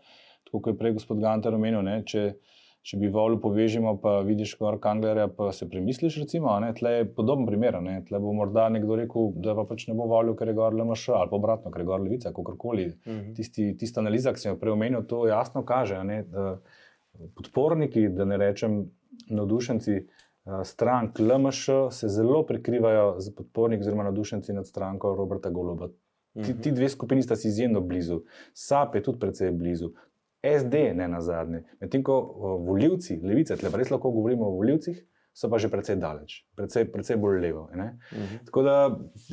Tako 0.49 0.61
kot 0.61 0.75
je 0.75 0.79
prej 0.81 0.95
gospod 0.99 1.21
Gantar 1.23 1.57
omenil, 1.57 1.81
ne, 1.85 1.99
če, 2.09 2.25
če 2.87 2.99
bi 3.01 3.11
volil 3.13 3.41
povežemo, 3.43 3.95
pa 4.03 4.19
vidiš 4.25 4.55
gor 4.61 4.79
Kanglerja, 4.81 5.29
pa 5.37 5.51
se 5.53 5.69
premisliš, 5.69 6.21
recimo, 6.23 6.55
ne, 6.65 6.73
tle 6.77 6.95
je 6.95 7.09
podoben 7.17 7.49
primer. 7.49 7.81
Ne, 7.85 7.99
tle 8.09 8.21
bo 8.23 8.33
morda 8.37 8.69
nekdo 8.73 8.97
rekel, 9.01 9.33
da 9.45 9.57
pa 9.59 9.67
pač 9.69 9.89
ne 9.91 9.97
bo 9.99 10.09
volil, 10.09 10.37
ker 10.39 10.53
je 10.53 10.57
gor 10.57 10.77
LMŠ 10.77 11.17
ali 11.19 11.33
pa 11.33 11.41
obratno, 11.41 11.73
ker 11.75 11.85
je 11.85 11.89
gor 11.89 12.05
Levica, 12.05 12.33
kakorkoli. 12.37 12.91
Mhm. 13.07 13.33
Tisti, 13.37 13.73
tista 13.81 14.05
analiza, 14.05 14.33
ki 14.33 14.45
sem 14.45 14.55
jo 14.55 14.61
prej 14.61 14.77
omenil, 14.77 15.05
to 15.09 15.27
jasno 15.29 15.65
kaže, 15.69 16.01
ne, 16.09 16.23
da 16.29 16.55
podporniki, 17.35 18.09
da 18.15 18.25
ne 18.29 18.37
rečem 18.41 18.81
navdušenci 19.29 19.95
eh, 19.97 20.19
strank 20.65 21.19
LMŠ, 21.19 21.71
se 21.91 22.09
zelo 22.09 22.43
prekrivajo 22.47 23.21
z 23.21 23.35
podporniki 23.35 23.81
oziroma 23.81 24.03
navdušenci 24.03 24.53
nad 24.53 24.67
stranko 24.67 25.15
Roberta 25.15 25.51
Goloba. 25.51 25.89
Ti, 26.45 26.61
ti 26.61 26.73
dve 26.73 26.89
skupini 26.89 27.23
sta 27.23 27.37
si 27.37 27.49
izjemno 27.49 27.81
blizu, 27.81 28.23
SAP 28.55 28.95
je 28.95 29.03
tudi 29.03 29.19
precej 29.19 29.51
blizu, 29.51 29.91
SD 30.43 30.75
ne 30.95 31.09
na 31.09 31.21
zadnje. 31.21 31.65
Medtem 31.81 32.03
ko 32.03 32.15
o, 32.15 32.57
volivci, 32.63 33.19
levice, 33.23 33.57
tle 33.59 33.71
pa 33.71 33.81
res 33.81 33.91
lahko 33.91 34.13
govorimo 34.15 34.47
o 34.47 34.55
volivcih, 34.55 35.01
so 35.35 35.51
pa 35.51 35.59
že 35.59 35.71
precej 35.71 35.99
daleč, 35.99 36.43
precej, 36.59 36.87
precej 36.93 37.19
bolj 37.19 37.41
levo. 37.43 37.69
Ne? 37.75 37.99
Mhm. 38.13 38.45
Tako 38.47 38.63
da 38.63 38.75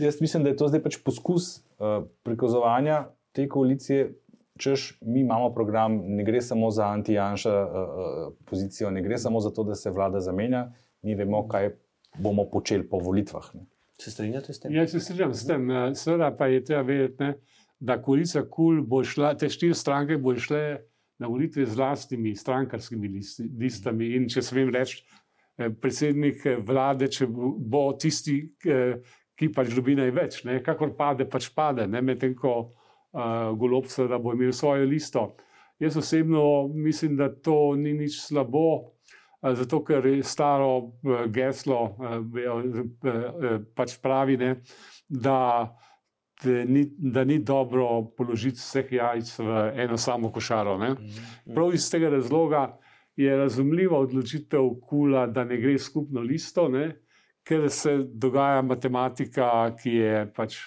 jaz 0.02 0.22
mislim, 0.22 0.44
da 0.44 0.54
je 0.54 0.60
to 0.62 0.70
zdaj 0.70 0.84
pač 0.84 1.00
poskus 1.04 1.66
uh, 1.78 2.06
prikazovanja 2.24 3.10
te 3.32 3.48
koalicije. 3.50 4.14
Češ, 4.56 5.02
mi 5.04 5.20
imamo 5.20 5.50
program, 5.52 5.98
ne 6.16 6.24
gre 6.24 6.40
samo 6.42 6.70
za 6.72 6.88
anti-janša 6.88 7.56
uh, 7.60 7.74
uh, 7.76 8.34
pozicijo, 8.48 8.88
ne 8.92 9.02
gre 9.04 9.18
samo 9.20 9.42
za 9.44 9.52
to, 9.52 9.66
da 9.68 9.76
se 9.76 9.92
vlada 9.92 10.22
zamenja, 10.24 10.70
mi 11.06 11.16
vemo, 11.16 11.44
kaj 11.48 11.70
bomo 12.20 12.48
počeli 12.52 12.88
po 12.90 13.00
volitvah. 13.00 13.52
Ne. 13.56 13.66
Se 14.02 14.12
strinjate 14.12 14.54
s 14.54 14.60
tem? 14.60 14.74
Ja, 14.76 14.88
se 14.88 15.00
strinjam 15.00 15.34
s 15.34 15.46
tem. 15.48 15.70
eh, 15.72 15.94
Seveda 15.96 16.32
pa 16.36 16.48
je 16.52 16.64
treba 16.64 16.82
vedeti, 16.82 17.24
ne, 17.24 17.34
da 17.80 18.00
koalicija 18.02 18.44
KUL 18.50 18.82
bo 18.88 19.04
šla, 19.04 19.36
te 19.38 19.50
štiri 19.50 19.76
stranke 19.76 20.18
bo 20.18 20.34
šle 20.36 20.80
na 21.20 21.28
volitve 21.32 21.66
z 21.66 21.76
vlastnimi 21.78 22.36
strankarskimi 22.36 23.08
listi- 23.08 23.48
listami. 23.60 24.16
In 24.18 24.28
če 24.30 24.42
smem 24.42 24.72
reči, 24.74 25.04
eh, 25.58 25.70
predsednik 25.70 26.46
eh, 26.46 26.58
vlade, 26.60 27.08
če 27.08 27.28
bo 27.30 27.92
tisti, 28.00 28.42
ki 29.36 29.50
pač 29.52 29.74
dobi 29.76 29.96
največ, 30.00 30.44
ne, 30.48 30.62
kakor 30.64 30.94
pade, 30.96 31.26
pač 31.28 31.50
pade, 31.52 31.88
ne, 31.88 32.00
medtem 32.02 32.32
ko 32.36 32.52
uh, 33.12 33.52
golob 33.60 33.90
seveda 33.92 34.16
bo 34.18 34.32
imel 34.32 34.54
svojo 34.56 34.86
listo. 34.88 35.36
Jaz 35.80 35.98
osebno 36.00 36.68
mislim, 36.72 37.18
da 37.20 37.28
to 37.28 37.76
ni 37.76 37.92
nič 37.94 38.22
slabo. 38.22 38.95
Zato, 39.54 39.84
ker 39.84 40.06
je 40.06 40.24
staro 40.24 40.78
eh, 41.04 41.28
geslo 41.30 41.98
eh, 42.02 42.22
eh, 43.06 43.60
pač 43.76 43.98
pravi, 44.02 44.38
ne, 44.38 44.56
da, 45.08 45.70
da, 46.44 46.64
ni, 46.66 46.86
da 46.98 47.24
ni 47.24 47.40
dobro 47.40 48.08
položiti 48.18 48.58
vseh 48.58 48.92
jajc 48.92 49.34
v 49.40 49.62
eno 49.86 49.98
samo 49.98 50.32
košaro. 50.34 50.78
Ne. 50.82 50.96
Prav 51.54 51.74
iz 51.74 51.90
tega 51.92 52.10
razloga 52.10 52.68
je 53.16 53.38
razumljiva 53.38 54.00
odločitev 54.00 54.70
Kula, 54.82 55.28
da 55.28 55.44
ne 55.44 55.58
gre 55.62 55.78
skupno 55.80 56.22
listo, 56.22 56.68
ne, 56.70 56.90
ker 57.46 57.70
se 57.70 58.00
dogaja 58.14 58.62
matematika, 58.62 59.52
ki 59.78 60.00
je 60.00 60.24
pač. 60.36 60.58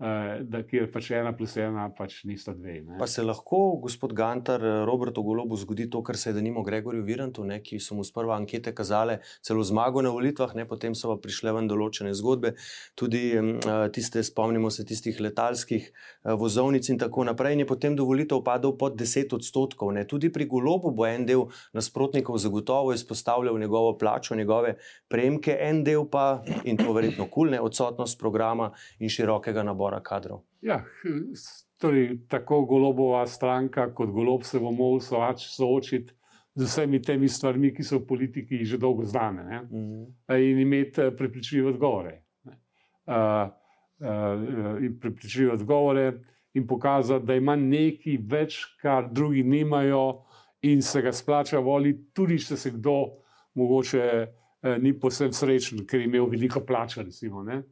Eh, 0.00 0.26
Da, 0.44 0.60
kjer 0.66 0.88
pač 0.92 1.10
ena 1.16 1.32
plus 1.36 1.56
ena 1.60 1.86
pač 1.96 2.18
nista 2.28 2.52
dve. 2.54 2.80
Ne. 2.84 2.96
Pa 3.00 3.06
se 3.10 3.22
lahko, 3.24 3.78
gospod 3.82 4.12
Gantar, 4.16 4.62
Robertu 4.86 5.22
Golobu 5.24 5.56
zgodi 5.56 5.88
to, 5.90 6.02
kar 6.04 6.18
se 6.20 6.30
je 6.30 6.36
denimo 6.36 6.62
Gregorju 6.66 7.04
Virantu, 7.06 7.44
ne, 7.48 7.58
ki 7.64 7.78
so 7.82 7.96
mu 7.96 8.04
sprva 8.04 8.36
ankete 8.36 8.74
kazale 8.76 9.18
celo 9.44 9.64
zmago 9.64 10.02
na 10.04 10.12
volitvah, 10.14 10.54
ne, 10.58 10.66
potem 10.68 10.94
so 10.94 11.12
pa 11.12 11.16
prišle 11.22 11.54
ven 11.56 11.70
določene 11.70 12.12
zgodbe, 12.16 12.52
tudi 12.98 13.22
m, 13.40 13.52
eh, 13.56 13.86
tiste, 13.94 14.22
spomnimo 14.26 14.70
se 14.74 14.84
tistih 14.88 15.20
letalskih 15.22 15.88
eh, 15.88 16.36
vozovnic 16.36 16.90
in 16.92 17.00
tako 17.00 17.24
naprej, 17.30 17.56
in 17.56 17.64
je 17.64 17.70
potem 17.72 17.96
do 17.96 18.06
volitev 18.08 18.42
padel 18.44 18.76
pod 18.76 18.98
10 19.00 19.36
odstotkov. 19.38 19.94
Ne. 19.96 20.04
Tudi 20.08 20.32
pri 20.32 20.48
Golobu 20.50 20.92
bo 20.92 21.08
en 21.08 21.26
del 21.28 21.46
nasprotnikov 21.76 22.38
zagotovo 22.42 22.92
izpostavljal 22.92 23.58
njegovo 23.58 23.96
plačo, 23.98 24.36
njegove 24.36 24.76
prejemke, 25.08 25.56
en 25.60 25.82
del 25.86 26.06
pa, 26.10 26.42
in 26.64 26.76
to 26.76 26.92
verjetno 26.92 27.30
kulne, 27.32 27.60
odsotnost 27.60 28.18
programa 28.20 28.70
in 29.00 29.12
širokega 29.12 29.64
nabora 29.66 29.85
kadrov. 30.02 30.42
Ja, 30.60 30.84
torej, 31.80 32.18
tako 32.28 32.64
golobova 32.64 33.26
stranka 33.26 33.90
kot 33.94 34.10
golob 34.10 34.44
se 34.44 34.58
bo 34.60 34.70
moral 34.72 35.00
soočiti 35.38 36.12
z 36.56 36.64
vsemi 36.64 37.02
temi 37.02 37.28
stvarmi, 37.28 37.70
ki 37.74 37.84
so 37.84 37.98
v 38.00 38.06
politiki 38.08 38.64
že 38.64 38.78
dolgo 38.80 39.04
znane. 39.04 39.44
Ne? 39.44 39.58
Mm. 39.68 40.04
In 40.40 40.60
imeti 40.60 41.00
eh, 41.00 41.10
prepričljive 41.16 41.68
odgovore. 41.68 42.22
ne. 42.44 42.56
Uh, 43.06 43.48
uh, 44.00 44.82
in 44.82 44.98
prepričljive 45.00 45.52
odgovore, 45.52 46.20
in 46.54 46.66
pokazati, 46.66 47.26
da 47.26 47.34
ima 47.34 47.56
nekaj 47.56 48.16
več, 48.24 48.56
kar 48.82 49.10
drugi 49.12 49.42
nimajo, 49.42 50.24
in 50.62 50.82
se 50.82 51.02
ga 51.02 51.12
splača 51.12 51.58
voliti, 51.58 52.08
tudi 52.12 52.38
če 52.38 52.56
se 52.56 52.70
kdo 52.70 52.96
mogoče 53.54 54.06
uh, 54.26 54.78
ni 54.82 54.94
posebno 55.00 55.36
srečen, 55.36 55.84
ker 55.86 56.00
je 56.00 56.08
imel 56.08 56.26
veliko 56.32 56.64
plača. 56.64 57.02
Recimo, 57.02 57.44
ne. 57.44 57.62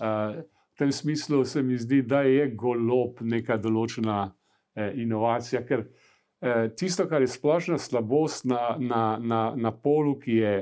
uh, 0.00 0.40
v 0.40 0.59
tem 0.80 0.92
smislu 0.92 1.44
se 1.44 1.62
mi 1.62 1.76
zdi, 1.78 2.00
da 2.02 2.22
je 2.24 2.46
golob 2.56 3.20
neka 3.20 3.58
določena 3.60 4.30
eh, 4.72 4.94
inovacija, 5.02 5.60
ker 5.68 5.84
eh, 5.84 6.70
tisto, 6.72 7.04
kar 7.08 7.20
je 7.20 7.28
splošna 7.28 7.76
slabost 7.78 8.46
na, 8.48 8.62
na, 8.80 9.02
na, 9.20 9.40
na 9.56 9.72
polu, 9.76 10.14
ki 10.22 10.38
je 10.38 10.54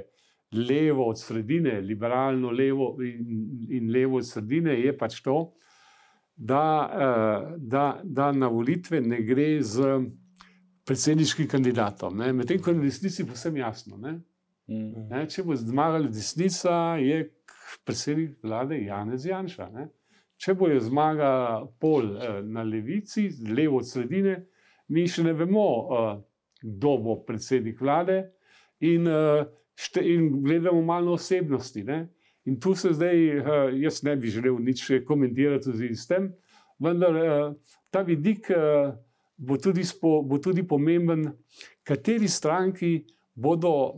levo 0.58 1.06
od 1.12 1.20
sredine, 1.20 1.76
liberalno 1.84 2.50
levo 2.50 2.96
in, 3.04 3.68
in 3.78 3.92
levo 3.94 4.18
od 4.18 4.26
sredine, 4.26 4.74
je 4.80 4.94
pač 4.98 5.20
to, 5.22 5.36
da, 6.34 6.64
eh, 6.88 7.52
da, 7.58 7.84
da 8.02 8.32
na 8.34 8.50
volitve 8.50 9.00
ne 9.04 9.20
gre 9.22 9.52
z 9.62 10.00
predsedniškim 10.88 11.46
kandidatom. 11.52 12.18
Medtem 12.34 12.58
ko 12.64 12.72
je 12.72 12.80
na 12.80 12.88
resnici 12.88 13.26
povsem 13.28 13.60
jasno. 13.60 14.00
Ne? 14.02 14.16
Mm. 14.66 15.06
Ne, 15.12 15.22
če 15.30 15.46
bo 15.46 15.54
zmagala 15.56 16.10
desnica, 16.10 16.96
je 16.98 17.22
predsednik 17.86 18.34
vlade 18.42 18.82
Janez 18.82 19.30
Janša. 19.30 19.70
Ne. 19.78 19.86
Če 20.38 20.54
bo 20.54 20.68
je 20.70 20.80
zmagala 20.80 21.66
pol 21.82 22.14
eh, 22.16 22.40
na 22.42 22.62
levici, 22.62 23.28
levo 23.50 23.82
od 23.82 23.88
sredine, 23.88 24.36
mi 24.94 25.06
še 25.10 25.26
ne 25.26 25.34
vemo, 25.34 25.68
eh, 25.68 26.12
kdo 26.62 26.94
bo 27.02 27.16
predsednik 27.26 27.80
vlade, 27.82 28.20
in, 28.80 29.06
eh, 29.06 29.44
šte, 29.74 30.02
in 30.02 30.30
gledamo 30.42 30.82
malo 30.82 31.18
osebnosti. 31.18 31.84
Ne. 31.84 32.06
In 32.48 32.60
tu 32.60 32.74
se 32.74 32.92
zdaj, 32.92 33.38
eh, 33.38 33.42
jaz 33.82 34.02
ne 34.02 34.16
bi 34.16 34.30
želel 34.30 34.56
nič 34.58 34.90
komentirati 35.06 35.94
s 35.94 36.06
tem, 36.06 36.32
vendar 36.78 37.16
eh, 37.16 37.54
ta 37.90 38.02
vidik 38.02 38.50
eh, 38.50 38.92
bo 39.36 39.56
tudi, 39.56 39.84
spo, 39.84 40.22
bo 40.22 40.38
tudi 40.38 40.62
pomemben, 40.66 41.28
kateri 41.84 42.28
stranki 42.28 43.04
bodo 43.34 43.96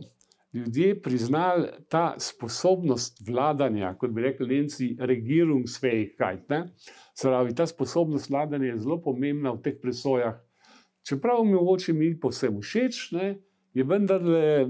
ljudje 0.53 1.01
priznali 1.01 1.67
ta 1.89 2.15
sposobnost 2.17 3.27
vladanja, 3.27 3.93
kot 3.97 4.11
bi 4.11 4.21
rekli 4.21 4.47
Nemci, 4.47 4.95
regierungsfähigkeit. 4.99 6.49
ne. 6.49 6.73
Se 7.13 7.27
pravi, 7.27 7.55
ta 7.55 7.65
sposobnost 7.67 8.29
vladanja 8.29 8.65
je 8.65 8.77
zelo 8.77 9.01
pomembna 9.01 9.51
v 9.51 9.61
teh 9.61 9.79
presojah. 9.81 10.35
Čeprav 11.07 11.43
mi 11.43 11.53
mogoče 11.53 11.93
ni 11.93 12.19
povsem 12.19 12.59
všeč, 12.61 13.11
ne, 13.11 13.39
je 13.73 13.83
vendarle, 13.83 14.67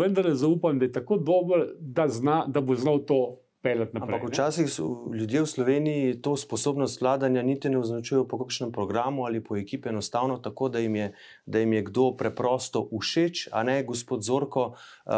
vendarle 0.00 0.34
zaupam, 0.34 0.78
da 0.78 0.84
je 0.84 0.92
tako 0.92 1.16
dober, 1.16 1.66
da, 1.80 2.08
zna, 2.08 2.44
da 2.48 2.60
bo 2.60 2.74
znal 2.74 3.04
to 3.06 3.38
peljati 3.62 3.94
naprej. 3.94 4.14
Ampak 4.14 4.30
včasih 4.30 4.70
so 4.70 4.86
ljudje 5.14 5.42
v 5.42 5.46
Sloveniji 5.46 6.20
to 6.22 6.36
sposobnost 6.36 7.00
vladanja 7.00 7.42
niti 7.42 7.68
ne 7.68 7.78
označujejo 7.78 8.26
po 8.28 8.38
kakšnem 8.38 8.72
programu 8.72 9.24
ali 9.24 9.44
po 9.44 9.56
ekipi, 9.56 9.88
enostavno 9.88 10.38
tako, 10.38 10.68
da 10.68 10.78
jim 10.78 10.96
je, 10.96 11.12
da 11.46 11.58
jim 11.58 11.72
je 11.72 11.82
kdo 11.82 12.16
preprosto 12.16 12.88
všeč, 12.92 13.48
a 13.52 13.62
ne 13.62 13.82
gospod 13.84 14.22
Zorko. 14.22 14.74
Uh, 15.06 15.12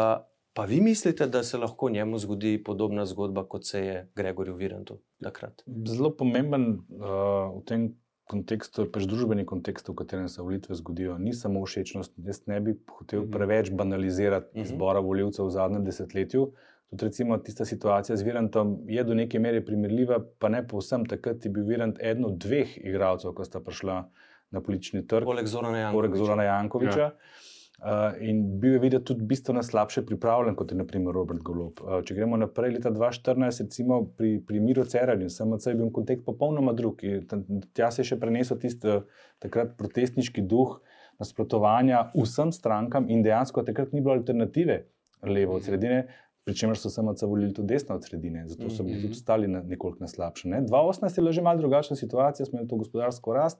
pa 0.53 0.65
vi 0.65 0.81
mislite, 0.81 1.27
da 1.27 1.43
se 1.43 1.57
lahko 1.57 1.89
njemu 1.89 2.17
zgodi 2.17 2.63
podobna 2.63 3.05
zgodba, 3.05 3.43
kot 3.45 3.65
se 3.65 3.79
je 3.81 4.09
Gregorju 4.15 4.55
Virantu 4.55 4.97
takrat? 5.23 5.63
Zelo 5.85 6.09
pomemben 6.11 6.69
uh, 6.69 6.79
v 7.57 7.63
tem 7.65 7.89
kontekstu 8.25 8.87
pač 8.91 9.03
družbeni 9.05 9.45
kontekst, 9.45 9.89
v 9.89 9.93
katerem 9.95 10.29
se 10.29 10.41
volitve 10.41 10.75
zgodijo. 10.75 11.17
Ni 11.17 11.33
samo 11.33 11.65
všečnost. 11.65 12.13
Jaz 12.17 12.39
ne 12.47 12.59
bi 12.61 12.73
hotel 12.89 13.21
Mhm. 13.21 13.31
preveč 13.31 13.71
banalizirati 13.71 14.47
Mhm. 14.53 14.61
izbora 14.63 14.99
voljivcev 14.99 15.45
v 15.45 15.51
zadnjem 15.51 15.83
desetletju. 15.85 16.51
Tudi 16.89 17.05
recimo 17.05 17.37
tista 17.37 17.65
situacija 17.65 18.15
z 18.15 18.23
Virantom 18.23 18.77
je 18.87 19.03
do 19.03 19.15
neke 19.17 19.39
mere 19.39 19.63
primerljiva, 19.65 20.19
pa 20.39 20.49
ne 20.49 20.61
povsem. 20.67 21.05
Takrat 21.05 21.45
je 21.45 21.51
bil 21.51 21.65
Virant 21.65 21.97
eden 21.99 22.25
od 22.25 22.37
dveh 22.41 22.77
igralcev, 22.77 23.33
ko 23.33 23.45
sta 23.45 23.59
prišla 23.59 23.97
na 24.51 24.61
politični 24.61 25.07
trg. 25.07 25.25
Poleg 25.25 25.49
Zorana 25.49 25.91
poleg 25.91 26.11
Jankovića. 26.11 26.23
Zorana 26.25 26.43
Jankoviča. 26.43 27.01
Ja. 27.01 27.11
Uh, 27.75 28.15
in 28.23 28.59
bil 28.59 28.77
je 28.77 28.79
videti 28.79 29.05
tudi 29.05 29.25
bistveno 29.27 29.63
slabše 29.63 30.05
pripravljen 30.05 30.55
kot 30.55 30.71
je 30.71 30.77
naprimer 30.77 31.13
Robert 31.13 31.41
Golob. 31.43 31.81
Uh, 31.83 31.97
če 32.07 32.15
gremo 32.15 32.37
naprej, 32.39 32.71
leta 32.77 32.91
2014, 32.91 33.65
recimo 33.65 33.97
pri, 34.17 34.37
pri 34.47 34.61
Miru 34.63 34.85
Cerarju, 34.87 35.27
SMC 35.29 35.73
je 35.73 35.75
bil 35.75 35.91
kontekst 35.91 36.23
popolnoma 36.25 36.73
drug. 36.73 37.03
Tja 37.75 37.91
se 37.91 38.05
je 38.05 38.13
še 38.13 38.19
prenesel 38.21 38.61
tisti 38.61 38.93
uh, 38.93 39.03
takrat 39.43 39.75
protestniški 39.75 40.45
duh 40.47 40.77
nasprotovanja 41.19 42.05
vsem 42.15 42.55
strankam 42.55 43.09
in 43.11 43.23
dejansko 43.23 43.63
takrat 43.67 43.91
ni 43.91 44.01
bilo 44.01 44.15
alternative 44.15 44.85
levo 45.23 45.59
od 45.59 45.67
sredine. 45.67 46.05
Pričemer 46.45 46.77
so 46.77 46.89
SMC 46.89 47.23
volili 47.23 47.53
tudi 47.53 47.67
desno 47.67 47.95
od 47.95 48.05
sredine, 48.05 48.43
zato 48.47 48.69
so 48.69 48.83
bili 48.83 48.95
Mhm. 48.95 49.01
tudi 49.01 49.11
ostali 49.11 49.47
na, 49.47 49.61
nekoliko 49.61 49.97
na 49.99 50.07
slabšem. 50.07 50.51
Ne? 50.51 50.61
2018 50.61 51.17
je 51.17 51.21
bila 51.21 51.31
že 51.31 51.41
malo 51.41 51.57
drugačna 51.57 51.95
situacija, 51.95 52.45
smo 52.45 52.59
imeli 52.59 52.69
to 52.69 52.75
gospodarsko 52.75 53.33
rast. 53.33 53.59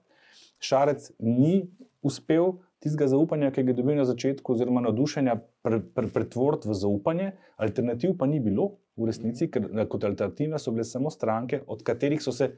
Šarec 0.58 1.10
ni 1.18 1.66
uspel 2.02 2.52
tistega 2.78 3.08
zaupanja, 3.08 3.50
ki 3.50 3.62
ga 3.62 3.70
je 3.70 3.74
dobil 3.74 3.96
na 3.96 4.04
začetku, 4.04 4.52
oziroma 4.52 4.80
navdušenja, 4.80 5.34
pre, 5.62 5.80
pre, 5.82 6.06
pretvoriti 6.08 6.68
v 6.68 6.74
zaupanje, 6.74 7.32
alternativ 7.56 8.14
pa 8.18 8.26
ni 8.26 8.40
bilo 8.40 8.68
v 8.96 9.06
resnici, 9.06 9.50
ker 9.50 9.66
eh, 9.66 9.86
kot 9.86 10.04
alternativa 10.04 10.58
so 10.58 10.70
bile 10.70 10.84
samo 10.84 11.10
stranke, 11.10 11.60
od 11.66 11.82
katerih 11.82 12.22
so 12.22 12.32
se 12.32 12.52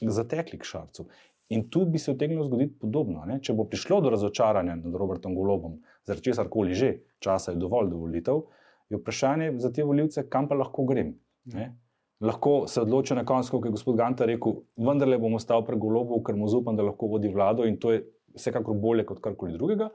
zatekli 0.00 0.58
k 0.58 0.64
Šarcu. 0.64 1.06
In 1.48 1.70
tu 1.70 1.86
bi 1.86 1.98
se 1.98 2.12
utegnilo 2.12 2.44
zgoditi 2.44 2.74
podobno. 2.78 3.24
Ne? 3.24 3.40
Če 3.40 3.54
bo 3.54 3.64
prišlo 3.64 4.00
do 4.00 4.10
razočaranja 4.10 4.74
nad 4.76 4.94
Robertom 4.94 5.34
Golobom, 5.34 5.78
zaradi 6.04 6.24
česar 6.24 6.48
koli 6.48 6.74
že, 6.74 6.90
časa 7.18 7.52
je 7.52 7.56
dovolj 7.56 7.88
do 7.90 7.96
volitev, 7.96 8.42
je 8.88 8.96
vprašanje 8.96 9.52
za 9.58 9.72
te 9.72 9.84
volivce, 9.84 10.24
kam 10.28 10.48
pa 10.48 10.54
lahko 10.54 10.84
grem. 10.84 11.14
Ne? 11.44 11.76
Lahko 12.20 12.66
se 12.66 12.80
odločijo 12.80 13.16
na 13.16 13.24
koncu, 13.24 13.50
kot 13.50 13.64
je 13.64 13.70
gospod 13.70 13.96
Ganta 13.96 14.26
rekel, 14.26 14.62
vendarle 14.76 15.18
bom 15.18 15.34
ostal 15.38 15.62
pri 15.66 15.78
Golobu, 15.78 16.18
ker 16.26 16.36
mu 16.36 16.48
zaupam, 16.48 16.76
da 16.76 16.82
lahko 16.82 17.06
vodi 17.06 17.30
vlado 17.30 17.66
in 17.68 17.78
to 17.78 17.92
je 17.92 18.02
vsekakor 18.34 18.74
bolje 18.74 19.06
kot 19.06 19.20
karkoli 19.22 19.54
drugega. 19.54 19.90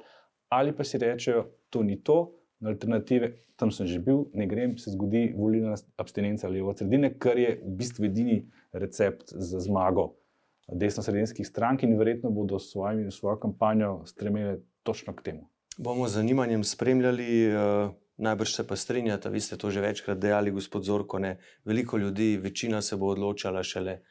Ali 0.49 0.71
pa 0.75 0.83
si 0.83 0.97
rečejo, 1.01 1.47
to 1.69 1.83
ni 1.83 1.97
to, 2.03 2.31
alternative, 2.63 3.33
tam 3.59 3.71
sem 3.71 3.87
že 3.87 3.99
bil, 3.99 4.27
ne 4.33 4.47
grem, 4.47 4.77
se 4.77 4.93
zgodi 4.93 5.33
volilna 5.37 5.75
abstinenca 5.97 6.47
levo 6.49 6.69
od 6.71 6.79
sredine, 6.79 7.13
kar 7.19 7.37
je 7.37 7.57
v 7.63 7.75
bistvu 7.77 8.05
edini 8.07 8.43
recept 8.73 9.33
za 9.33 9.59
zmago 9.59 10.13
desno-sredinskih 10.67 11.47
strank 11.47 11.83
in 11.83 11.97
verjetno 11.97 12.31
bodo 12.31 12.59
s 12.59 12.71
svojimi- 12.71 13.11
svojo 13.11 13.39
kampanjo 13.39 14.01
stremele 14.05 14.59
točno 14.83 15.13
k 15.13 15.21
temu. 15.21 15.49
Bomo 15.77 16.07
z 16.07 16.13
zanimanjem 16.13 16.63
spremljali, 16.63 17.45
eh, 17.45 17.89
Najbrž 18.17 18.55
se 18.55 18.67
pa 18.67 18.75
strinjate, 18.75 19.29
vi 19.29 19.41
ste 19.41 19.57
to 19.57 19.71
že 19.71 19.81
večkrat 19.81 20.17
dejali, 20.17 20.51
gospod 20.51 20.83
Zorko. 20.83 21.19
Ne? 21.19 21.37
Veliko 21.65 21.97
ljudi, 21.97 22.37
večina 22.37 22.81
se 22.81 22.95
bo 22.95 23.07
odločala 23.13 23.63
šele 23.63 24.01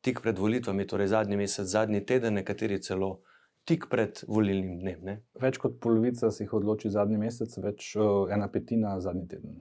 tik 0.00 0.20
pred 0.20 0.38
volitvami, 0.38 0.86
torej 0.86 1.06
zadnji 1.06 1.36
mesec, 1.36 1.66
zadnji 1.66 2.06
teden, 2.06 2.34
nekateri 2.34 2.82
celo 2.82 3.20
tik 3.64 3.86
pred 3.90 4.24
volilnim 4.28 4.80
dnem. 4.80 5.04
Ne? 5.06 5.14
Več 5.40 5.60
kot 5.62 5.78
polovica 5.80 6.30
se 6.30 6.42
jih 6.44 6.54
odloči 6.58 6.90
zadnji 6.90 7.20
mesec, 7.22 7.54
več 7.62 7.92
uh, 7.94 8.26
ena 8.34 8.48
petina 8.50 8.96
zadnji 9.00 9.28
teden. 9.28 9.60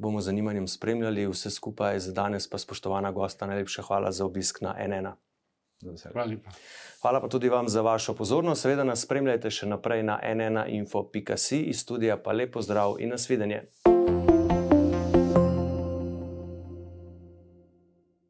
Bomo 0.00 0.20
z 0.20 0.32
zanimanjem 0.32 0.66
spremljali 0.66 1.26
vse 1.28 1.52
skupaj, 1.52 2.00
za 2.00 2.14
danes 2.16 2.48
pa 2.48 2.58
spoštovana 2.58 3.12
gosta, 3.12 3.46
najlepša 3.46 3.84
hvala 3.86 4.12
za 4.12 4.24
obisk 4.24 4.62
na 4.64 4.72
NN. 4.80 5.12
Hvala, 5.82 6.36
hvala 7.02 7.20
pa 7.20 7.28
tudi 7.28 7.48
vam 7.48 7.68
za 7.68 7.82
vašo 7.82 8.14
pozornost. 8.14 8.62
Seveda 8.62 8.84
nas 8.84 9.02
spremljajte 9.02 9.50
še 9.50 9.66
naprej 9.66 10.02
na 10.06 10.20
nnainfo.si 10.22 11.62
iz 11.72 11.82
studija, 11.82 12.16
pa 12.16 12.32
lepo 12.32 12.62
zdrav 12.62 13.00
in 13.02 13.10
nasvidenje. 13.10 13.64